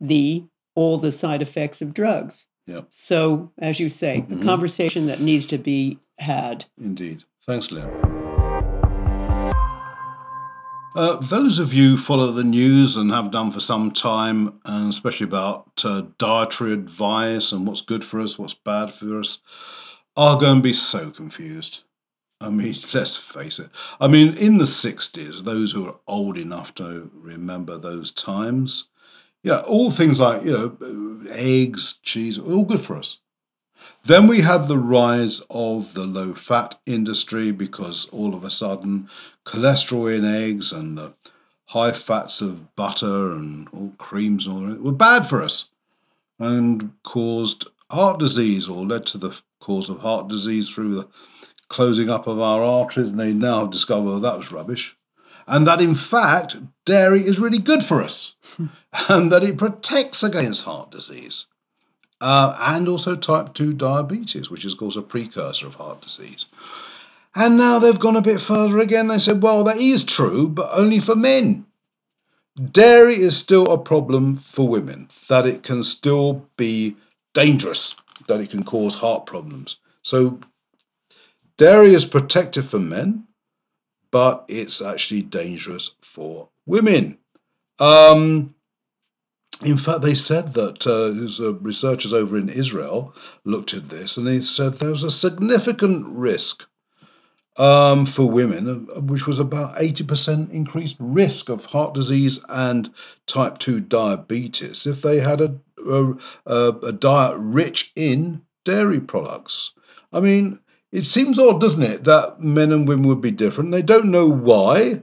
the 0.00 0.44
all 0.74 0.98
the 0.98 1.12
side 1.12 1.42
effects 1.42 1.82
of 1.82 1.94
drugs 1.94 2.46
Yeah. 2.70 2.82
so 2.88 3.50
as 3.58 3.80
you 3.80 3.88
say 3.88 4.24
a 4.30 4.36
conversation 4.36 5.06
that 5.06 5.20
needs 5.20 5.44
to 5.46 5.58
be 5.58 5.98
had 6.18 6.66
Indeed. 6.78 7.24
Thanks, 7.46 7.72
Lynne. 7.72 7.90
Uh, 10.94 11.16
those 11.18 11.58
of 11.58 11.72
you 11.72 11.90
who 11.90 11.96
follow 11.96 12.32
the 12.32 12.44
news 12.44 12.96
and 12.96 13.10
have 13.10 13.30
done 13.30 13.52
for 13.52 13.60
some 13.60 13.90
time, 13.90 14.60
and 14.64 14.90
especially 14.90 15.24
about 15.24 15.82
uh, 15.84 16.02
dietary 16.18 16.72
advice 16.72 17.52
and 17.52 17.66
what's 17.66 17.80
good 17.80 18.04
for 18.04 18.20
us, 18.20 18.38
what's 18.38 18.54
bad 18.54 18.92
for 18.92 19.18
us, 19.20 19.40
are 20.16 20.38
going 20.38 20.56
to 20.56 20.62
be 20.62 20.72
so 20.72 21.10
confused. 21.10 21.84
I 22.40 22.50
mean, 22.50 22.74
let's 22.94 23.16
face 23.16 23.58
it. 23.58 23.70
I 24.00 24.08
mean, 24.08 24.36
in 24.36 24.58
the 24.58 24.64
60s, 24.64 25.44
those 25.44 25.72
who 25.72 25.86
are 25.86 25.98
old 26.06 26.36
enough 26.36 26.74
to 26.74 27.10
remember 27.14 27.78
those 27.78 28.10
times, 28.10 28.89
yeah, 29.42 29.60
all 29.60 29.90
things 29.90 30.20
like, 30.20 30.44
you 30.44 30.52
know, 30.52 31.26
eggs, 31.32 31.98
cheese, 32.02 32.38
all 32.38 32.64
good 32.64 32.80
for 32.80 32.96
us. 32.96 33.20
Then 34.04 34.26
we 34.26 34.40
had 34.40 34.68
the 34.68 34.78
rise 34.78 35.40
of 35.50 35.94
the 35.94 36.04
low 36.04 36.34
fat 36.34 36.78
industry 36.86 37.52
because 37.52 38.06
all 38.06 38.34
of 38.34 38.44
a 38.44 38.50
sudden 38.50 39.08
cholesterol 39.44 40.14
in 40.16 40.24
eggs 40.24 40.72
and 40.72 40.96
the 40.96 41.14
high 41.66 41.92
fats 41.92 42.40
of 42.40 42.74
butter 42.76 43.30
and 43.32 43.68
all 43.72 43.92
creams 43.96 44.46
and 44.46 44.56
all 44.56 44.62
that 44.62 44.82
were 44.82 44.92
bad 44.92 45.26
for 45.26 45.42
us 45.42 45.70
and 46.38 46.92
caused 47.02 47.68
heart 47.90 48.18
disease 48.18 48.68
or 48.68 48.84
led 48.84 49.06
to 49.06 49.18
the 49.18 49.38
cause 49.60 49.88
of 49.88 50.00
heart 50.00 50.28
disease 50.28 50.68
through 50.68 50.94
the 50.94 51.08
closing 51.68 52.10
up 52.10 52.26
of 52.26 52.40
our 52.40 52.62
arteries. 52.62 53.10
And 53.10 53.20
they 53.20 53.32
now 53.32 53.66
discovered 53.66 54.20
that 54.20 54.38
was 54.38 54.52
rubbish. 54.52 54.96
And 55.50 55.66
that 55.66 55.80
in 55.80 55.96
fact, 55.96 56.56
dairy 56.86 57.20
is 57.20 57.40
really 57.40 57.58
good 57.58 57.82
for 57.82 58.00
us 58.02 58.36
and 59.08 59.32
that 59.32 59.42
it 59.42 59.58
protects 59.58 60.22
against 60.22 60.64
heart 60.64 60.92
disease 60.92 61.48
uh, 62.20 62.56
and 62.60 62.86
also 62.88 63.16
type 63.16 63.52
2 63.54 63.72
diabetes, 63.72 64.48
which 64.48 64.64
is, 64.64 64.74
of 64.74 64.78
course, 64.78 64.96
a 64.96 65.02
precursor 65.02 65.66
of 65.66 65.74
heart 65.74 66.02
disease. 66.02 66.46
And 67.34 67.58
now 67.58 67.78
they've 67.78 67.98
gone 67.98 68.16
a 68.16 68.22
bit 68.22 68.40
further 68.40 68.78
again. 68.78 69.08
They 69.08 69.18
said, 69.18 69.42
well, 69.42 69.64
that 69.64 69.78
is 69.78 70.04
true, 70.04 70.48
but 70.48 70.70
only 70.72 71.00
for 71.00 71.16
men. 71.16 71.66
Dairy 72.70 73.14
is 73.14 73.36
still 73.36 73.72
a 73.72 73.78
problem 73.78 74.36
for 74.36 74.68
women, 74.68 75.08
that 75.28 75.46
it 75.46 75.62
can 75.64 75.82
still 75.82 76.46
be 76.56 76.96
dangerous, 77.32 77.96
that 78.28 78.40
it 78.40 78.50
can 78.50 78.64
cause 78.64 78.96
heart 78.96 79.26
problems. 79.26 79.78
So, 80.02 80.40
dairy 81.56 81.94
is 81.94 82.04
protective 82.04 82.68
for 82.68 82.78
men, 82.78 83.26
but 84.10 84.44
it's 84.48 84.82
actually 84.82 85.22
dangerous 85.22 85.94
for 86.00 86.48
women. 86.66 87.18
Um, 87.78 88.54
in 89.64 89.76
fact, 89.76 90.02
they 90.02 90.14
said 90.14 90.54
that 90.54 90.86
uh, 90.86 91.54
researchers 91.60 92.12
over 92.12 92.36
in 92.36 92.48
Israel 92.48 93.14
looked 93.44 93.74
at 93.74 93.88
this 93.90 94.16
and 94.16 94.26
they 94.26 94.40
said 94.40 94.74
there 94.74 94.90
was 94.90 95.04
a 95.04 95.10
significant 95.10 96.06
risk 96.08 96.66
um, 97.56 98.06
for 98.06 98.30
women, 98.30 98.88
uh, 98.94 99.00
which 99.00 99.26
was 99.26 99.38
about 99.38 99.76
80% 99.76 100.50
increased 100.50 100.96
risk 100.98 101.48
of 101.50 101.66
heart 101.66 101.92
disease 101.92 102.40
and 102.48 102.88
type 103.26 103.58
2 103.58 103.80
diabetes 103.80 104.86
if 104.86 105.02
they 105.02 105.20
had 105.20 105.40
a, 105.40 105.58
a, 105.86 106.68
a 106.68 106.92
diet 106.92 107.36
rich 107.38 107.92
in 107.94 108.42
dairy 108.64 109.00
products. 109.00 109.74
I 110.12 110.20
mean, 110.20 110.60
it 110.92 111.04
seems 111.04 111.38
odd, 111.38 111.60
doesn't 111.60 111.82
it, 111.82 112.04
that 112.04 112.40
men 112.40 112.72
and 112.72 112.86
women 112.88 113.06
would 113.08 113.20
be 113.20 113.30
different. 113.30 113.72
They 113.72 113.82
don't 113.82 114.10
know 114.10 114.28
why. 114.28 115.02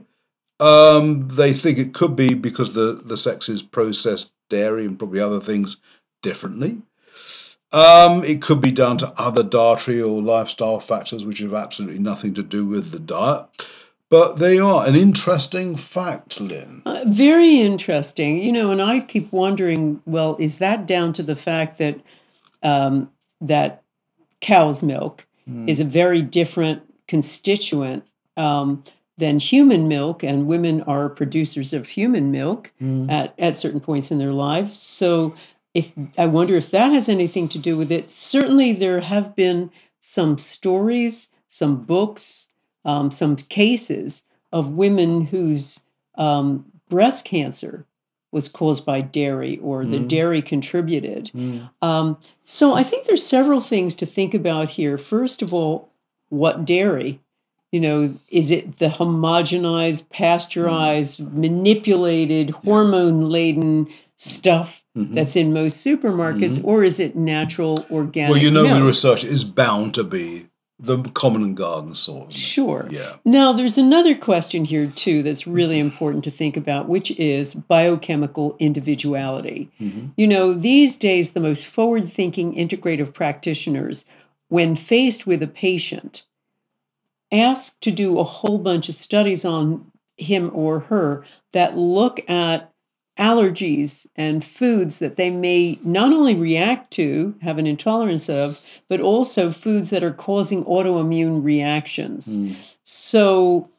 Um, 0.60 1.28
they 1.28 1.52
think 1.52 1.78
it 1.78 1.94
could 1.94 2.16
be 2.16 2.34
because 2.34 2.72
the, 2.72 3.00
the 3.04 3.16
sexes 3.16 3.62
process 3.62 4.32
dairy 4.48 4.84
and 4.84 4.98
probably 4.98 5.20
other 5.20 5.40
things 5.40 5.78
differently. 6.22 6.82
Um, 7.70 8.24
it 8.24 8.40
could 8.40 8.60
be 8.60 8.70
down 8.70 8.96
to 8.98 9.12
other 9.16 9.42
dietary 9.42 10.00
or 10.00 10.22
lifestyle 10.22 10.80
factors 10.80 11.24
which 11.24 11.38
have 11.40 11.54
absolutely 11.54 11.98
nothing 11.98 12.34
to 12.34 12.42
do 12.42 12.64
with 12.66 12.90
the 12.90 12.98
diet. 12.98 13.46
But 14.10 14.38
they 14.38 14.58
are 14.58 14.86
an 14.86 14.94
interesting 14.94 15.76
fact, 15.76 16.40
Lynne. 16.40 16.82
Uh, 16.86 17.04
very 17.06 17.60
interesting. 17.60 18.38
You 18.38 18.52
know, 18.52 18.70
and 18.70 18.80
I 18.80 19.00
keep 19.00 19.30
wondering, 19.30 20.02
well, 20.06 20.36
is 20.40 20.58
that 20.58 20.86
down 20.86 21.12
to 21.14 21.22
the 21.22 21.36
fact 21.36 21.76
that 21.76 22.00
um, 22.62 23.12
that 23.40 23.82
cow's 24.40 24.82
milk 24.82 25.26
is 25.66 25.80
a 25.80 25.84
very 25.84 26.22
different 26.22 26.82
constituent 27.06 28.04
um, 28.36 28.82
than 29.16 29.38
human 29.38 29.88
milk, 29.88 30.22
and 30.22 30.46
women 30.46 30.82
are 30.82 31.08
producers 31.08 31.72
of 31.72 31.88
human 31.88 32.30
milk 32.30 32.72
at, 33.10 33.34
at 33.38 33.56
certain 33.56 33.80
points 33.80 34.10
in 34.10 34.18
their 34.18 34.32
lives. 34.32 34.78
So, 34.78 35.34
if 35.74 35.92
I 36.16 36.26
wonder 36.26 36.56
if 36.56 36.70
that 36.70 36.92
has 36.92 37.08
anything 37.08 37.48
to 37.50 37.58
do 37.58 37.76
with 37.76 37.92
it. 37.92 38.12
Certainly, 38.12 38.74
there 38.74 39.00
have 39.00 39.34
been 39.36 39.70
some 40.00 40.38
stories, 40.38 41.28
some 41.46 41.82
books, 41.84 42.48
um, 42.84 43.10
some 43.10 43.36
cases 43.36 44.24
of 44.52 44.72
women 44.72 45.26
whose 45.26 45.80
um, 46.16 46.64
breast 46.88 47.24
cancer 47.24 47.86
was 48.30 48.48
caused 48.48 48.84
by 48.84 49.00
dairy 49.00 49.58
or 49.58 49.84
the 49.84 49.98
mm. 49.98 50.08
dairy 50.08 50.42
contributed. 50.42 51.30
Mm. 51.34 51.70
Um, 51.80 52.18
so 52.44 52.74
I 52.74 52.82
think 52.82 53.06
there's 53.06 53.24
several 53.24 53.60
things 53.60 53.94
to 53.96 54.06
think 54.06 54.34
about 54.34 54.70
here. 54.70 54.98
First 54.98 55.40
of 55.40 55.54
all, 55.54 55.90
what 56.28 56.64
dairy? 56.64 57.20
You 57.72 57.80
know, 57.80 58.14
is 58.30 58.50
it 58.50 58.78
the 58.78 58.88
homogenized, 58.88 60.08
pasteurized, 60.10 61.20
mm. 61.20 61.32
manipulated, 61.32 62.50
hormone 62.50 63.28
laden 63.28 63.88
stuff 64.16 64.84
mm-hmm. 64.96 65.14
that's 65.14 65.36
in 65.36 65.52
most 65.52 65.84
supermarkets, 65.84 66.58
mm-hmm. 66.58 66.68
or 66.68 66.82
is 66.82 66.98
it 66.98 67.16
natural, 67.16 67.86
organic? 67.90 68.32
Well, 68.32 68.42
you 68.42 68.50
know, 68.50 68.64
milk? 68.64 68.80
the 68.80 68.86
research 68.86 69.24
is 69.24 69.44
bound 69.44 69.94
to 69.94 70.04
be 70.04 70.47
the 70.78 71.02
common 71.14 71.42
and 71.42 71.56
garden 71.56 71.94
sort. 71.94 72.32
Sure. 72.32 72.86
Yeah. 72.88 73.16
Now, 73.24 73.52
there's 73.52 73.76
another 73.78 74.14
question 74.14 74.64
here, 74.64 74.86
too, 74.86 75.22
that's 75.22 75.46
really 75.46 75.78
mm-hmm. 75.78 75.88
important 75.88 76.24
to 76.24 76.30
think 76.30 76.56
about, 76.56 76.88
which 76.88 77.10
is 77.18 77.54
biochemical 77.54 78.56
individuality. 78.60 79.70
Mm-hmm. 79.80 80.08
You 80.16 80.26
know, 80.28 80.54
these 80.54 80.96
days, 80.96 81.32
the 81.32 81.40
most 81.40 81.66
forward 81.66 82.08
thinking 82.08 82.54
integrative 82.54 83.12
practitioners, 83.12 84.04
when 84.48 84.76
faced 84.76 85.26
with 85.26 85.42
a 85.42 85.48
patient, 85.48 86.24
ask 87.32 87.78
to 87.80 87.90
do 87.90 88.18
a 88.18 88.24
whole 88.24 88.58
bunch 88.58 88.88
of 88.88 88.94
studies 88.94 89.44
on 89.44 89.90
him 90.16 90.50
or 90.54 90.80
her 90.80 91.24
that 91.52 91.76
look 91.76 92.20
at 92.30 92.72
allergies 93.18 94.06
and 94.16 94.44
foods 94.44 94.98
that 95.00 95.16
they 95.16 95.30
may 95.30 95.78
not 95.82 96.12
only 96.12 96.34
react 96.34 96.90
to, 96.92 97.34
have 97.42 97.58
an 97.58 97.66
intolerance 97.66 98.28
of, 98.28 98.64
but 98.88 99.00
also 99.00 99.50
foods 99.50 99.90
that 99.90 100.04
are 100.04 100.12
causing 100.12 100.64
autoimmune 100.64 101.44
reactions. 101.44 102.36
Hmm. 102.36 102.52
So 102.84 103.70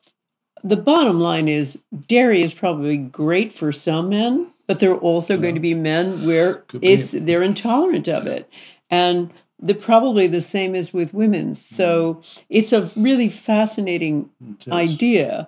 the 0.63 0.77
bottom 0.77 1.19
line 1.19 1.47
is 1.47 1.85
dairy 2.07 2.41
is 2.41 2.53
probably 2.53 2.97
great 2.97 3.53
for 3.53 3.71
some 3.71 4.09
men, 4.09 4.51
but 4.67 4.79
there 4.79 4.91
are 4.91 4.99
also 4.99 5.37
going 5.37 5.55
to 5.55 5.61
be 5.61 5.73
men 5.73 6.25
where 6.25 6.53
Could 6.67 6.81
be. 6.81 6.87
it's 6.87 7.11
they're 7.11 7.43
intolerant 7.43 8.07
of 8.07 8.27
it. 8.27 8.51
And 8.89 9.31
the 9.61 9.73
probably 9.73 10.27
the 10.27 10.41
same 10.41 10.75
as 10.75 10.93
with 10.93 11.13
women. 11.13 11.53
So 11.53 12.13
hmm. 12.13 12.41
it's 12.49 12.73
a 12.73 12.89
really 12.99 13.29
fascinating 13.29 14.29
idea. 14.69 15.47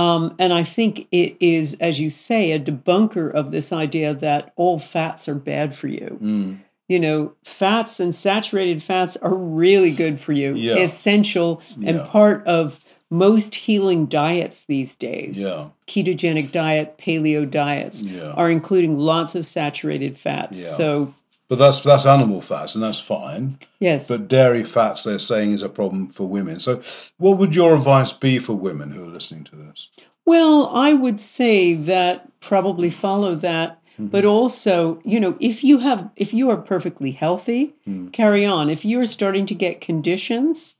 Um, 0.00 0.34
and 0.38 0.52
I 0.52 0.62
think 0.62 1.06
it 1.12 1.36
is, 1.40 1.74
as 1.74 2.00
you 2.00 2.08
say, 2.08 2.52
a 2.52 2.58
debunker 2.60 3.30
of 3.30 3.50
this 3.50 3.70
idea 3.72 4.14
that 4.14 4.52
all 4.56 4.78
fats 4.78 5.28
are 5.28 5.34
bad 5.34 5.74
for 5.74 5.88
you. 5.88 6.18
Mm. 6.22 6.58
You 6.88 6.98
know, 7.00 7.32
fats 7.44 8.00
and 8.00 8.14
saturated 8.14 8.82
fats 8.82 9.16
are 9.18 9.34
really 9.36 9.90
good 9.90 10.18
for 10.18 10.32
you, 10.32 10.54
Yeah. 10.54 10.76
essential 10.76 11.60
and 11.86 11.98
Yeah. 11.98 12.06
part 12.06 12.46
of 12.46 12.80
most 13.10 13.54
healing 13.56 14.06
diets 14.06 14.64
these 14.64 14.94
days. 14.94 15.42
Yeah. 15.42 15.66
Ketogenic 15.86 16.50
diet, 16.50 16.96
paleo 16.96 17.44
diets 17.44 18.04
are 18.36 18.50
including 18.50 18.96
lots 18.96 19.34
of 19.34 19.44
saturated 19.44 20.16
fats. 20.16 20.58
So, 20.76 21.12
But 21.50 21.58
that's 21.58 21.82
that's 21.82 22.06
animal 22.06 22.40
fats, 22.40 22.76
and 22.76 22.84
that's 22.84 23.00
fine. 23.00 23.58
yes. 23.80 24.06
But 24.08 24.28
dairy 24.28 24.62
fats, 24.62 25.02
they're 25.02 25.18
saying, 25.18 25.50
is 25.50 25.64
a 25.64 25.68
problem 25.68 26.08
for 26.08 26.28
women. 26.28 26.60
So, 26.60 26.80
what 27.18 27.38
would 27.38 27.56
your 27.56 27.74
advice 27.74 28.12
be 28.12 28.38
for 28.38 28.54
women 28.54 28.92
who 28.92 29.02
are 29.02 29.08
listening 29.08 29.42
to 29.44 29.56
this? 29.56 29.88
Well, 30.24 30.70
I 30.72 30.92
would 30.92 31.18
say 31.18 31.74
that 31.74 32.38
probably 32.38 32.88
follow 32.88 33.34
that, 33.34 33.82
but 33.98 34.24
also, 34.24 35.02
you 35.04 35.18
know, 35.18 35.36
if 35.40 35.64
you 35.64 35.80
have 35.80 36.10
if 36.14 36.32
you 36.32 36.48
are 36.50 36.56
perfectly 36.56 37.10
healthy, 37.10 37.74
carry 38.12 38.46
on. 38.46 38.70
If 38.70 38.84
you 38.84 39.00
are 39.00 39.06
starting 39.06 39.44
to 39.46 39.54
get 39.54 39.80
conditions, 39.80 40.76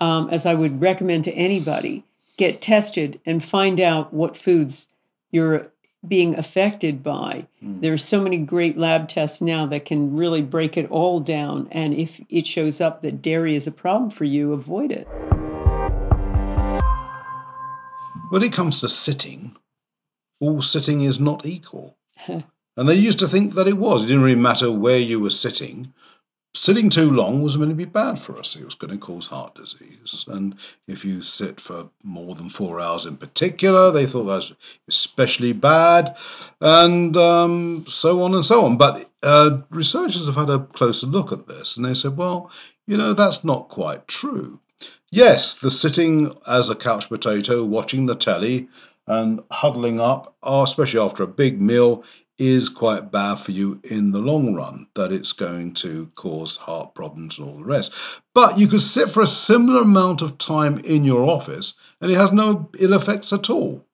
um, 0.00 0.28
as 0.30 0.44
I 0.44 0.54
would 0.54 0.80
recommend 0.80 1.22
to 1.24 1.32
anybody, 1.32 2.02
get 2.36 2.60
tested 2.60 3.20
and 3.24 3.42
find 3.44 3.78
out 3.78 4.12
what 4.12 4.36
foods 4.36 4.88
you're 5.30 5.70
being 6.08 6.34
affected 6.36 7.02
by. 7.02 7.46
Hmm. 7.60 7.80
there 7.80 7.92
are 7.92 7.96
so 7.98 8.22
many 8.22 8.38
great 8.38 8.78
lab 8.78 9.08
tests 9.08 9.40
now 9.40 9.66
that 9.66 9.84
can 9.84 10.16
really 10.16 10.42
break 10.42 10.76
it 10.76 10.90
all 10.90 11.20
down. 11.20 11.68
And 11.70 11.94
if 11.94 12.20
it 12.28 12.46
shows 12.46 12.80
up 12.80 13.00
that 13.00 13.22
dairy 13.22 13.54
is 13.54 13.66
a 13.66 13.72
problem 13.72 14.10
for 14.10 14.24
you, 14.24 14.52
avoid 14.52 14.92
it. 14.92 15.06
When 18.30 18.42
it 18.42 18.52
comes 18.52 18.80
to 18.80 18.88
sitting, 18.88 19.56
all 20.40 20.62
sitting 20.62 21.00
is 21.02 21.18
not 21.18 21.46
equal. 21.46 21.96
and 22.26 22.44
they 22.76 22.94
used 22.94 23.18
to 23.20 23.28
think 23.28 23.54
that 23.54 23.66
it 23.68 23.78
was. 23.78 24.04
It 24.04 24.08
didn't 24.08 24.22
really 24.22 24.40
matter 24.40 24.70
where 24.70 24.98
you 24.98 25.18
were 25.18 25.30
sitting. 25.30 25.92
Sitting 26.54 26.90
too 26.90 27.10
long 27.10 27.42
was 27.42 27.56
going 27.56 27.68
to 27.68 27.74
be 27.74 27.84
bad 27.84 28.18
for 28.18 28.36
us. 28.38 28.56
It 28.56 28.64
was 28.64 28.74
going 28.74 28.90
to 28.90 28.98
cause 28.98 29.28
heart 29.28 29.54
disease. 29.54 30.24
And 30.28 30.56
if 30.86 31.04
you 31.04 31.22
sit 31.22 31.60
for 31.60 31.90
more 32.02 32.34
than 32.34 32.48
four 32.48 32.80
hours 32.80 33.06
in 33.06 33.16
particular, 33.16 33.90
they 33.90 34.06
thought 34.06 34.24
that 34.24 34.34
was 34.34 34.54
especially 34.88 35.52
bad, 35.52 36.16
and 36.60 37.16
um, 37.16 37.84
so 37.86 38.22
on 38.22 38.34
and 38.34 38.44
so 38.44 38.64
on. 38.64 38.76
But 38.76 39.08
uh, 39.22 39.60
researchers 39.70 40.26
have 40.26 40.34
had 40.34 40.50
a 40.50 40.58
closer 40.58 41.06
look 41.06 41.32
at 41.32 41.46
this, 41.46 41.76
and 41.76 41.86
they 41.86 41.94
said, 41.94 42.16
well, 42.16 42.50
you 42.86 42.96
know, 42.96 43.12
that's 43.12 43.44
not 43.44 43.68
quite 43.68 44.08
true. 44.08 44.58
Yes, 45.10 45.54
the 45.54 45.70
sitting 45.70 46.36
as 46.46 46.68
a 46.68 46.74
couch 46.74 47.08
potato, 47.08 47.64
watching 47.64 48.06
the 48.06 48.16
telly, 48.16 48.68
and 49.06 49.40
huddling 49.50 50.00
up, 50.00 50.34
especially 50.42 51.00
after 51.00 51.22
a 51.22 51.28
big 51.28 51.60
meal, 51.60 52.04
is 52.38 52.68
quite 52.68 53.10
bad 53.10 53.36
for 53.36 53.50
you 53.50 53.80
in 53.82 54.12
the 54.12 54.20
long 54.20 54.54
run, 54.54 54.86
that 54.94 55.12
it's 55.12 55.32
going 55.32 55.74
to 55.74 56.10
cause 56.14 56.56
heart 56.56 56.94
problems 56.94 57.38
and 57.38 57.48
all 57.48 57.58
the 57.58 57.64
rest. 57.64 57.92
But 58.34 58.58
you 58.58 58.68
could 58.68 58.82
sit 58.82 59.10
for 59.10 59.22
a 59.22 59.26
similar 59.26 59.82
amount 59.82 60.22
of 60.22 60.38
time 60.38 60.78
in 60.84 61.04
your 61.04 61.28
office 61.28 61.76
and 62.00 62.10
it 62.10 62.16
has 62.16 62.32
no 62.32 62.70
ill 62.78 62.94
effects 62.94 63.32
at 63.32 63.50
all. 63.50 63.84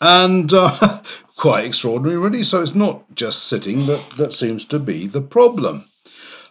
And 0.00 0.52
uh, 0.52 1.02
quite 1.36 1.66
extraordinary, 1.66 2.18
really. 2.18 2.42
So 2.42 2.62
it's 2.62 2.74
not 2.74 3.14
just 3.14 3.44
sitting 3.44 3.86
that, 3.86 4.10
that 4.16 4.32
seems 4.32 4.64
to 4.66 4.78
be 4.78 5.06
the 5.06 5.22
problem. 5.22 5.84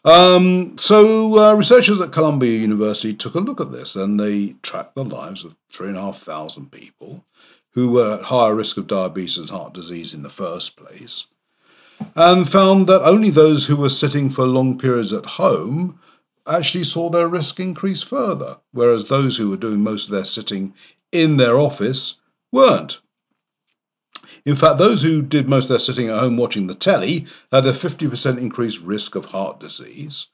Um, 0.03 0.77
so 0.79 1.37
uh, 1.37 1.53
researchers 1.53 2.01
at 2.01 2.11
Columbia 2.11 2.57
University 2.57 3.13
took 3.13 3.35
a 3.35 3.39
look 3.39 3.61
at 3.61 3.71
this 3.71 3.95
and 3.95 4.19
they 4.19 4.55
tracked 4.63 4.95
the 4.95 5.05
lives 5.05 5.45
of 5.45 5.55
three 5.69 5.89
and 5.89 5.97
a 5.97 6.01
half 6.01 6.17
thousand 6.17 6.71
people 6.71 7.25
who 7.73 7.91
were 7.91 8.15
at 8.15 8.23
higher 8.23 8.55
risk 8.55 8.77
of 8.77 8.87
diabetes 8.87 9.37
and 9.37 9.49
heart 9.49 9.73
disease 9.73 10.13
in 10.13 10.23
the 10.23 10.29
first 10.29 10.75
place, 10.75 11.27
and 12.15 12.47
found 12.47 12.87
that 12.87 13.03
only 13.03 13.29
those 13.29 13.67
who 13.67 13.75
were 13.75 13.89
sitting 13.89 14.29
for 14.29 14.45
long 14.45 14.77
periods 14.77 15.13
at 15.13 15.25
home 15.25 15.99
actually 16.47 16.83
saw 16.83 17.09
their 17.09 17.27
risk 17.27 17.59
increase 17.59 18.01
further, 18.01 18.57
whereas 18.71 19.07
those 19.07 19.37
who 19.37 19.49
were 19.49 19.57
doing 19.57 19.81
most 19.81 20.05
of 20.07 20.15
their 20.15 20.25
sitting 20.25 20.73
in 21.11 21.37
their 21.37 21.57
office 21.57 22.19
weren't. 22.51 23.01
In 24.45 24.55
fact, 24.55 24.79
those 24.79 25.03
who 25.03 25.21
did 25.21 25.47
most 25.47 25.65
of 25.65 25.69
their 25.69 25.79
sitting 25.79 26.07
at 26.07 26.19
home 26.19 26.37
watching 26.37 26.67
the 26.67 26.73
telly 26.73 27.27
had 27.51 27.65
a 27.65 27.73
50% 27.73 28.39
increased 28.39 28.81
risk 28.81 29.15
of 29.15 29.25
heart 29.25 29.59
disease 29.59 30.27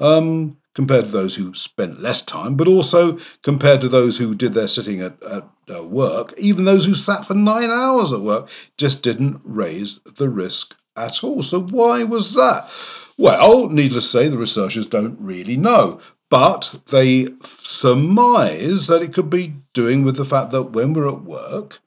um, 0.00 0.56
compared 0.74 1.06
to 1.06 1.12
those 1.12 1.36
who 1.36 1.54
spent 1.54 2.00
less 2.00 2.22
time, 2.22 2.56
but 2.56 2.66
also 2.66 3.18
compared 3.42 3.80
to 3.82 3.88
those 3.88 4.18
who 4.18 4.34
did 4.34 4.52
their 4.54 4.68
sitting 4.68 5.00
at, 5.00 5.22
at 5.22 5.44
uh, 5.72 5.84
work. 5.84 6.34
Even 6.38 6.64
those 6.64 6.86
who 6.86 6.94
sat 6.94 7.24
for 7.24 7.34
nine 7.34 7.70
hours 7.70 8.12
at 8.12 8.20
work 8.20 8.50
just 8.76 9.02
didn't 9.02 9.40
raise 9.44 10.00
the 10.00 10.28
risk 10.28 10.76
at 10.96 11.22
all. 11.24 11.42
So, 11.42 11.60
why 11.60 12.04
was 12.04 12.34
that? 12.34 12.70
Well, 13.18 13.68
needless 13.68 14.10
to 14.10 14.18
say, 14.18 14.28
the 14.28 14.38
researchers 14.38 14.86
don't 14.86 15.18
really 15.20 15.56
know. 15.56 16.00
But 16.30 16.80
they 16.90 17.26
surmise 17.42 18.86
that 18.86 19.02
it 19.02 19.12
could 19.12 19.28
be 19.28 19.54
doing 19.74 20.02
with 20.02 20.16
the 20.16 20.24
fact 20.24 20.50
that 20.52 20.72
when 20.72 20.94
we're 20.94 21.08
at 21.08 21.24
work, 21.24 21.80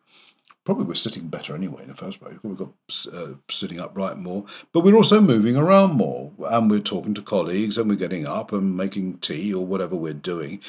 probably 0.66 0.86
we're 0.86 0.94
sitting 0.94 1.30
better 1.30 1.56
anyway 1.56 1.82
in 1.82 1.88
the 1.88 1.96
first 1.96 2.22
place. 2.22 2.36
We've 2.44 2.56
got 2.56 2.72
uh, 3.12 3.34
sitting 3.50 3.80
upright 3.80 4.18
more, 4.18 4.46
but 4.72 4.82
we're 4.82 4.96
also 4.96 5.20
moving 5.20 5.58
around 5.58 5.94
more, 5.94 6.32
and 6.48 6.70
we're 6.70 6.80
talking 6.80 7.16
to 7.16 7.24
colleagues, 7.24 7.78
and 7.78 7.90
we're 7.90 7.96
getting 7.96 8.28
up 8.28 8.52
and 8.52 8.78
making 8.78 9.18
tea 9.18 9.52
or 9.52 9.66
whatever 9.66 9.96
we're 9.96 10.14
doing 10.14 10.62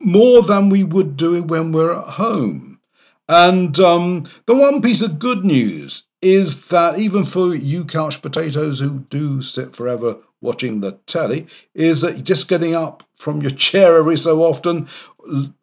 more 0.00 0.42
than 0.42 0.68
we 0.68 0.82
would 0.82 1.16
do 1.16 1.34
it 1.34 1.46
when 1.46 1.72
we're 1.72 1.94
at 1.94 2.04
home. 2.04 2.80
And 3.28 3.78
um, 3.78 4.24
the 4.46 4.54
one 4.54 4.82
piece 4.82 5.02
of 5.02 5.18
good 5.18 5.44
news 5.44 6.06
is 6.22 6.68
that 6.68 6.98
even 6.98 7.24
for 7.24 7.54
you 7.54 7.84
couch 7.84 8.20
potatoes 8.22 8.80
who 8.80 9.00
do 9.10 9.40
sit 9.42 9.74
forever 9.74 10.18
watching 10.40 10.80
the 10.80 10.92
telly, 11.06 11.46
is 11.74 12.00
that 12.00 12.24
just 12.24 12.48
getting 12.48 12.74
up 12.74 13.02
from 13.14 13.40
your 13.42 13.50
chair 13.50 13.96
every 13.96 14.16
so 14.16 14.42
often, 14.42 14.88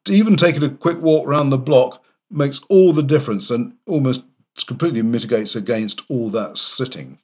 even 0.07 0.35
taking 0.35 0.63
a 0.63 0.69
quick 0.69 1.01
walk 1.01 1.27
around 1.27 1.49
the 1.49 1.57
block, 1.57 2.03
makes 2.29 2.61
all 2.69 2.93
the 2.93 3.03
difference 3.03 3.49
and 3.49 3.73
almost 3.85 4.25
completely 4.67 5.01
mitigates 5.01 5.55
against 5.55 6.01
all 6.09 6.29
that 6.29 6.57
sitting. 6.57 7.19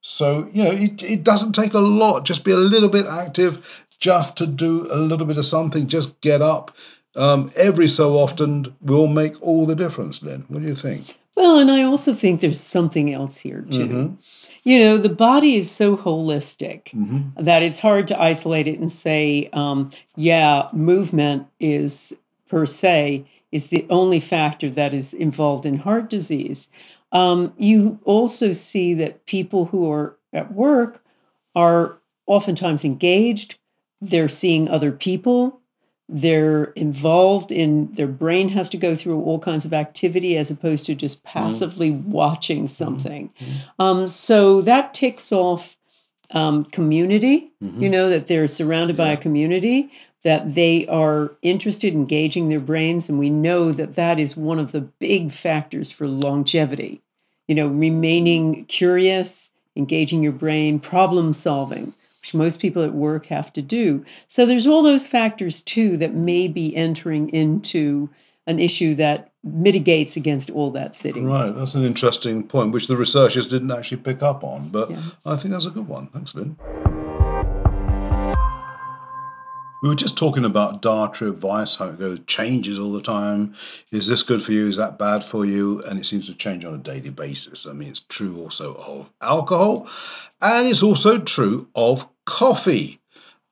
So, 0.00 0.48
you 0.52 0.64
know, 0.64 0.72
it, 0.72 1.02
it 1.02 1.22
doesn't 1.22 1.52
take 1.52 1.74
a 1.74 1.78
lot. 1.78 2.24
Just 2.24 2.44
be 2.44 2.50
a 2.50 2.56
little 2.56 2.88
bit 2.88 3.06
active, 3.06 3.86
just 3.98 4.36
to 4.36 4.46
do 4.46 4.88
a 4.90 4.96
little 4.96 5.26
bit 5.26 5.38
of 5.38 5.44
something, 5.44 5.86
just 5.86 6.20
get 6.20 6.42
up 6.42 6.76
um, 7.14 7.50
every 7.56 7.88
so 7.88 8.16
often 8.16 8.74
will 8.80 9.06
make 9.06 9.40
all 9.42 9.66
the 9.66 9.76
difference, 9.76 10.22
Lynne. 10.22 10.44
What 10.48 10.62
do 10.62 10.68
you 10.68 10.74
think? 10.74 11.16
Well, 11.36 11.58
and 11.58 11.70
I 11.70 11.82
also 11.82 12.12
think 12.12 12.40
there's 12.40 12.60
something 12.60 13.12
else 13.12 13.38
here, 13.38 13.62
too. 13.62 13.88
Mm-hmm. 13.88 14.14
You 14.64 14.78
know, 14.78 14.96
the 14.98 15.08
body 15.08 15.56
is 15.56 15.70
so 15.70 15.96
holistic 15.96 16.84
mm-hmm. 16.90 17.42
that 17.42 17.62
it's 17.62 17.80
hard 17.80 18.06
to 18.08 18.20
isolate 18.20 18.66
it 18.66 18.78
and 18.78 18.92
say, 18.92 19.48
um, 19.52 19.90
yeah, 20.14 20.68
movement 20.72 21.46
is 21.58 22.12
per 22.48 22.66
se 22.66 23.24
is 23.50 23.68
the 23.68 23.86
only 23.88 24.20
factor 24.20 24.68
that 24.70 24.92
is 24.92 25.14
involved 25.14 25.64
in 25.64 25.78
heart 25.78 26.10
disease. 26.10 26.68
Um, 27.12 27.52
you 27.56 27.98
also 28.04 28.52
see 28.52 28.94
that 28.94 29.26
people 29.26 29.66
who 29.66 29.90
are 29.90 30.16
at 30.32 30.52
work 30.52 31.02
are 31.54 31.98
oftentimes 32.26 32.84
engaged, 32.84 33.58
they're 34.00 34.28
seeing 34.28 34.68
other 34.68 34.92
people, 34.92 35.60
they're 36.14 36.64
involved 36.76 37.50
in 37.50 37.90
their 37.94 38.06
brain 38.06 38.50
has 38.50 38.68
to 38.68 38.76
go 38.76 38.94
through 38.94 39.22
all 39.22 39.38
kinds 39.38 39.64
of 39.64 39.72
activity 39.72 40.36
as 40.36 40.50
opposed 40.50 40.84
to 40.84 40.94
just 40.94 41.24
mm-hmm. 41.24 41.38
passively 41.38 41.90
mm. 41.90 42.04
watching 42.04 42.68
something. 42.68 43.30
Mm-hmm. 43.40 43.82
Um, 43.82 44.08
so 44.08 44.60
that 44.60 44.92
ticks 44.92 45.32
off 45.32 45.78
um, 46.32 46.66
community, 46.66 47.52
mm-hmm. 47.64 47.82
you 47.82 47.88
know, 47.88 48.10
that 48.10 48.26
they're 48.26 48.46
surrounded 48.46 48.98
yeah. 48.98 49.04
by 49.04 49.10
a 49.12 49.16
community, 49.16 49.90
that 50.22 50.54
they 50.54 50.86
are 50.86 51.32
interested 51.40 51.94
in 51.94 52.00
engaging 52.00 52.50
their 52.50 52.60
brains. 52.60 53.08
And 53.08 53.18
we 53.18 53.30
know 53.30 53.72
that 53.72 53.94
that 53.94 54.20
is 54.20 54.36
one 54.36 54.58
of 54.58 54.72
the 54.72 54.82
big 54.82 55.32
factors 55.32 55.90
for 55.90 56.06
longevity, 56.06 57.00
you 57.48 57.54
know, 57.54 57.68
remaining 57.68 58.66
curious, 58.66 59.50
engaging 59.74 60.22
your 60.22 60.32
brain, 60.32 60.78
problem 60.78 61.32
solving 61.32 61.94
which 62.22 62.34
most 62.34 62.60
people 62.60 62.82
at 62.82 62.94
work 62.94 63.26
have 63.26 63.52
to 63.52 63.60
do. 63.60 64.04
So 64.28 64.46
there's 64.46 64.66
all 64.66 64.82
those 64.82 65.08
factors 65.08 65.60
too 65.60 65.96
that 65.98 66.14
may 66.14 66.46
be 66.46 66.74
entering 66.74 67.28
into 67.30 68.10
an 68.46 68.60
issue 68.60 68.94
that 68.94 69.30
mitigates 69.42 70.16
against 70.16 70.48
all 70.50 70.70
that 70.70 70.94
sitting. 70.94 71.26
Right, 71.26 71.50
that's 71.50 71.74
an 71.74 71.84
interesting 71.84 72.46
point, 72.46 72.72
which 72.72 72.86
the 72.86 72.96
researchers 72.96 73.48
didn't 73.48 73.72
actually 73.72 73.98
pick 73.98 74.22
up 74.22 74.44
on, 74.44 74.68
but 74.68 74.90
yeah. 74.90 75.00
I 75.26 75.36
think 75.36 75.52
that's 75.52 75.66
a 75.66 75.70
good 75.70 75.88
one. 75.88 76.06
Thanks, 76.08 76.34
Lynne. 76.34 76.56
We 79.82 79.88
were 79.88 79.96
just 79.96 80.16
talking 80.16 80.44
about 80.44 80.80
dietary 80.80 81.32
advice, 81.32 81.74
how 81.74 81.86
it 81.86 81.98
goes, 81.98 82.20
changes 82.28 82.78
all 82.78 82.92
the 82.92 83.02
time. 83.02 83.52
Is 83.90 84.06
this 84.06 84.22
good 84.22 84.44
for 84.44 84.52
you? 84.52 84.68
Is 84.68 84.76
that 84.76 84.96
bad 84.96 85.24
for 85.24 85.44
you? 85.44 85.82
And 85.82 85.98
it 85.98 86.06
seems 86.06 86.28
to 86.28 86.34
change 86.34 86.64
on 86.64 86.74
a 86.74 86.78
daily 86.78 87.10
basis. 87.10 87.66
I 87.66 87.72
mean, 87.72 87.88
it's 87.88 87.98
true 87.98 88.40
also 88.40 88.74
of 88.74 89.12
alcohol, 89.20 89.88
and 90.40 90.68
it's 90.68 90.84
also 90.84 91.18
true 91.18 91.68
of 91.74 92.08
coffee. 92.24 93.00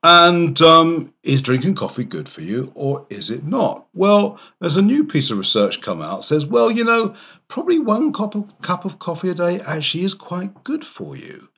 And 0.04 0.62
um, 0.62 1.12
is 1.24 1.42
drinking 1.42 1.74
coffee 1.74 2.04
good 2.04 2.26
for 2.26 2.40
you 2.40 2.72
or 2.74 3.06
is 3.10 3.28
it 3.28 3.44
not? 3.44 3.86
Well, 3.92 4.40
there's 4.58 4.78
a 4.78 4.82
new 4.82 5.04
piece 5.04 5.30
of 5.30 5.36
research 5.36 5.82
come 5.82 6.00
out 6.00 6.24
says, 6.24 6.46
well, 6.46 6.70
you 6.70 6.84
know, 6.84 7.14
probably 7.48 7.78
one 7.78 8.10
cup 8.10 8.34
of, 8.34 8.58
cup 8.62 8.86
of 8.86 8.98
coffee 8.98 9.28
a 9.28 9.34
day 9.34 9.60
actually 9.68 10.04
is 10.04 10.14
quite 10.14 10.64
good 10.64 10.86
for 10.86 11.18
you. 11.18 11.50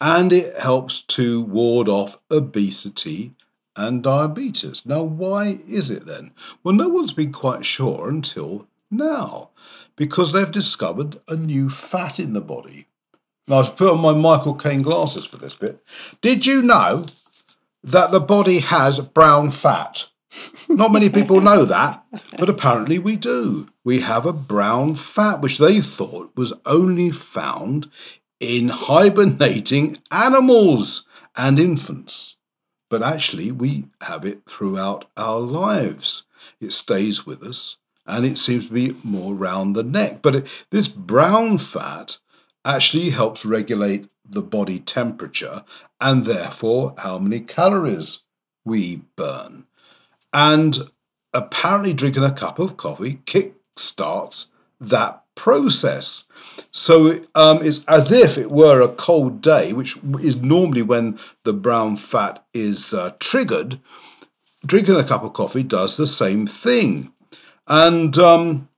And 0.00 0.32
it 0.32 0.58
helps 0.58 1.02
to 1.02 1.42
ward 1.42 1.90
off 1.90 2.16
obesity 2.30 3.34
and 3.76 4.02
diabetes. 4.02 4.84
Now, 4.84 5.02
why 5.02 5.60
is 5.68 5.90
it 5.90 6.06
then? 6.06 6.32
Well, 6.62 6.74
no 6.74 6.88
one's 6.88 7.12
been 7.12 7.32
quite 7.32 7.64
sure 7.64 8.08
until 8.08 8.68
now, 8.90 9.50
because 9.96 10.32
they've 10.32 10.50
discovered 10.50 11.20
a 11.28 11.36
new 11.36 11.68
fat 11.70 12.18
in 12.18 12.32
the 12.32 12.40
body. 12.40 12.86
Now, 13.46 13.56
I've 13.56 13.76
put 13.76 13.90
on 13.90 14.00
my 14.00 14.12
Michael 14.12 14.54
Caine 14.54 14.82
glasses 14.82 15.24
for 15.24 15.36
this 15.36 15.54
bit. 15.54 15.80
Did 16.20 16.46
you 16.46 16.62
know 16.62 17.06
that 17.82 18.10
the 18.10 18.20
body 18.20 18.60
has 18.60 19.00
brown 19.00 19.50
fat? 19.50 20.10
Not 20.68 20.92
many 20.92 21.10
people 21.10 21.40
know 21.40 21.64
that, 21.64 22.04
but 22.38 22.48
apparently 22.48 22.98
we 22.98 23.16
do. 23.16 23.68
We 23.84 24.00
have 24.00 24.26
a 24.26 24.32
brown 24.32 24.94
fat, 24.94 25.40
which 25.40 25.58
they 25.58 25.80
thought 25.80 26.32
was 26.36 26.52
only 26.66 27.10
found 27.10 27.90
in 28.38 28.68
hibernating 28.68 29.98
animals 30.10 31.06
and 31.36 31.58
infants. 31.58 32.36
But 32.90 33.02
actually, 33.02 33.52
we 33.52 33.86
have 34.02 34.26
it 34.26 34.42
throughout 34.46 35.06
our 35.16 35.40
lives. 35.40 36.24
It 36.60 36.72
stays 36.72 37.24
with 37.24 37.42
us 37.42 37.78
and 38.06 38.26
it 38.26 38.36
seems 38.36 38.66
to 38.66 38.72
be 38.74 38.96
more 39.04 39.34
round 39.34 39.74
the 39.74 39.84
neck. 39.84 40.20
But 40.20 40.34
it, 40.34 40.64
this 40.70 40.88
brown 40.88 41.58
fat 41.58 42.18
actually 42.64 43.10
helps 43.10 43.46
regulate 43.46 44.10
the 44.28 44.42
body 44.42 44.80
temperature 44.80 45.64
and 46.00 46.24
therefore 46.24 46.94
how 46.98 47.18
many 47.18 47.40
calories 47.40 48.24
we 48.64 49.02
burn. 49.16 49.64
And 50.32 50.78
apparently, 51.32 51.94
drinking 51.94 52.24
a 52.24 52.32
cup 52.32 52.58
of 52.58 52.76
coffee 52.76 53.20
kick 53.24 53.54
starts 53.76 54.50
that 54.80 55.24
process. 55.40 56.28
So 56.70 57.18
um, 57.34 57.60
it's 57.62 57.82
as 57.86 58.12
if 58.12 58.36
it 58.36 58.50
were 58.50 58.82
a 58.82 58.88
cold 58.88 59.40
day, 59.40 59.72
which 59.72 59.96
is 60.20 60.36
normally 60.42 60.82
when 60.82 61.18
the 61.44 61.54
brown 61.54 61.96
fat 61.96 62.44
is 62.52 62.92
uh, 62.92 63.12
triggered. 63.18 63.80
Drinking 64.66 64.96
a 64.96 65.04
cup 65.04 65.24
of 65.24 65.32
coffee 65.32 65.62
does 65.62 65.96
the 65.96 66.06
same 66.06 66.46
thing. 66.46 67.10
And 67.66 68.18
um, 68.18 68.68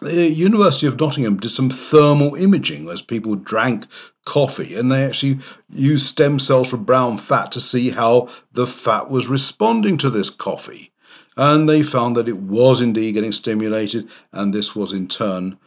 the 0.00 0.30
University 0.30 0.86
of 0.86 0.98
Nottingham 0.98 1.36
did 1.36 1.50
some 1.50 1.68
thermal 1.68 2.34
imaging 2.36 2.88
as 2.88 3.02
people 3.02 3.34
drank 3.36 3.84
coffee, 4.24 4.74
and 4.76 4.90
they 4.90 5.04
actually 5.04 5.40
used 5.68 6.06
stem 6.06 6.38
cells 6.38 6.70
from 6.70 6.84
brown 6.84 7.18
fat 7.18 7.52
to 7.52 7.60
see 7.60 7.90
how 7.90 8.28
the 8.50 8.66
fat 8.66 9.10
was 9.10 9.28
responding 9.28 9.98
to 9.98 10.08
this 10.08 10.30
coffee. 10.30 10.90
And 11.36 11.68
they 11.68 11.82
found 11.82 12.16
that 12.16 12.30
it 12.30 12.38
was 12.38 12.80
indeed 12.80 13.12
getting 13.12 13.32
stimulated, 13.32 14.08
and 14.32 14.54
this 14.54 14.74
was 14.74 14.94
in 14.94 15.06
turn 15.06 15.58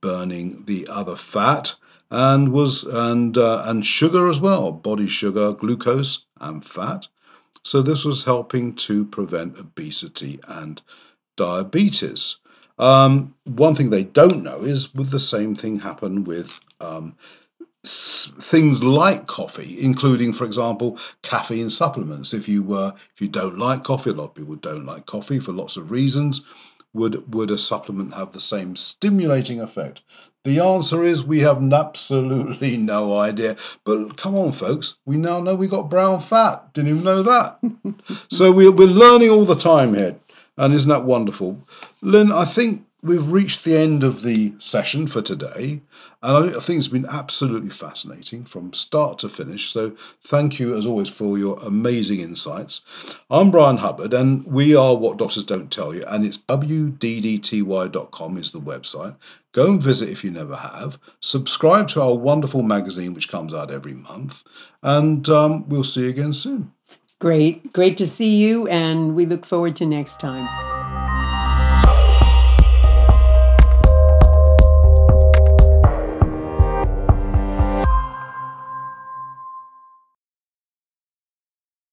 burning 0.00 0.64
the 0.66 0.86
other 0.90 1.16
fat 1.16 1.74
and 2.10 2.52
was 2.52 2.84
and 2.84 3.38
uh, 3.38 3.62
and 3.66 3.86
sugar 3.86 4.28
as 4.28 4.40
well, 4.40 4.72
body 4.72 5.06
sugar, 5.06 5.52
glucose 5.52 6.26
and 6.40 6.64
fat. 6.64 7.08
So 7.62 7.82
this 7.82 8.04
was 8.04 8.24
helping 8.24 8.74
to 8.76 9.04
prevent 9.04 9.58
obesity 9.58 10.40
and 10.48 10.80
diabetes. 11.36 12.38
Um, 12.78 13.34
one 13.44 13.74
thing 13.74 13.90
they 13.90 14.04
don't 14.04 14.42
know 14.42 14.62
is 14.62 14.94
would 14.94 15.08
the 15.08 15.20
same 15.20 15.54
thing 15.54 15.80
happen 15.80 16.24
with 16.24 16.60
um, 16.80 17.16
things 17.84 18.82
like 18.82 19.26
coffee, 19.26 19.76
including, 19.80 20.32
for 20.32 20.44
example, 20.44 20.98
caffeine 21.22 21.70
supplements. 21.70 22.32
If 22.32 22.48
you 22.48 22.62
were, 22.62 22.94
if 23.14 23.20
you 23.20 23.28
don't 23.28 23.58
like 23.58 23.84
coffee, 23.84 24.10
a 24.10 24.14
lot 24.14 24.24
of 24.24 24.34
people 24.34 24.56
don't 24.56 24.86
like 24.86 25.06
coffee 25.06 25.40
for 25.40 25.52
lots 25.52 25.76
of 25.76 25.90
reasons. 25.90 26.44
Would 26.92 27.32
would 27.34 27.50
a 27.50 27.58
supplement 27.58 28.14
have 28.14 28.32
the 28.32 28.40
same 28.40 28.74
stimulating 28.74 29.60
effect? 29.60 30.02
The 30.42 30.58
answer 30.58 31.04
is 31.04 31.22
we 31.22 31.40
have 31.40 31.62
absolutely 31.72 32.76
no 32.78 33.16
idea. 33.18 33.56
But 33.84 34.16
come 34.16 34.34
on, 34.34 34.52
folks, 34.52 34.98
we 35.04 35.16
now 35.16 35.40
know 35.40 35.54
we 35.54 35.68
got 35.68 35.90
brown 35.90 36.20
fat. 36.20 36.72
Didn't 36.72 36.90
even 36.90 37.04
know 37.04 37.22
that. 37.22 37.58
so 38.30 38.50
we're, 38.50 38.72
we're 38.72 38.86
learning 38.86 39.30
all 39.30 39.44
the 39.44 39.54
time 39.54 39.94
here. 39.94 40.16
And 40.56 40.72
isn't 40.74 40.88
that 40.88 41.04
wonderful? 41.04 41.62
Lynne, 42.02 42.32
I 42.32 42.44
think 42.44 42.86
we've 43.02 43.30
reached 43.30 43.64
the 43.64 43.76
end 43.76 44.04
of 44.04 44.22
the 44.22 44.54
session 44.58 45.06
for 45.06 45.22
today. 45.22 45.80
And 46.22 46.54
I 46.54 46.60
think 46.60 46.78
it's 46.78 46.88
been 46.88 47.06
absolutely 47.10 47.70
fascinating 47.70 48.44
from 48.44 48.74
start 48.74 49.18
to 49.20 49.28
finish. 49.28 49.70
So 49.70 49.90
thank 49.90 50.60
you, 50.60 50.76
as 50.76 50.84
always, 50.84 51.08
for 51.08 51.38
your 51.38 51.58
amazing 51.64 52.20
insights. 52.20 53.16
I'm 53.30 53.50
Bryan 53.50 53.78
Hubbard, 53.78 54.12
and 54.12 54.44
we 54.44 54.76
are 54.76 54.96
What 54.96 55.16
Doctors 55.16 55.44
Don't 55.44 55.72
Tell 55.72 55.94
You, 55.94 56.04
and 56.06 56.26
it's 56.26 56.36
wddty.com 56.38 58.36
is 58.36 58.52
the 58.52 58.60
website. 58.60 59.16
Go 59.52 59.70
and 59.70 59.82
visit 59.82 60.10
if 60.10 60.22
you 60.22 60.30
never 60.30 60.56
have. 60.56 60.98
Subscribe 61.20 61.88
to 61.88 62.02
our 62.02 62.14
wonderful 62.14 62.62
magazine, 62.62 63.14
which 63.14 63.30
comes 63.30 63.54
out 63.54 63.70
every 63.70 63.94
month, 63.94 64.42
and 64.82 65.26
um, 65.30 65.66
we'll 65.70 65.84
see 65.84 66.02
you 66.02 66.10
again 66.10 66.34
soon. 66.34 66.72
Great. 67.18 67.72
Great 67.72 67.96
to 67.96 68.06
see 68.06 68.36
you, 68.36 68.66
and 68.68 69.14
we 69.14 69.24
look 69.24 69.46
forward 69.46 69.74
to 69.76 69.86
next 69.86 70.20
time. 70.20 70.46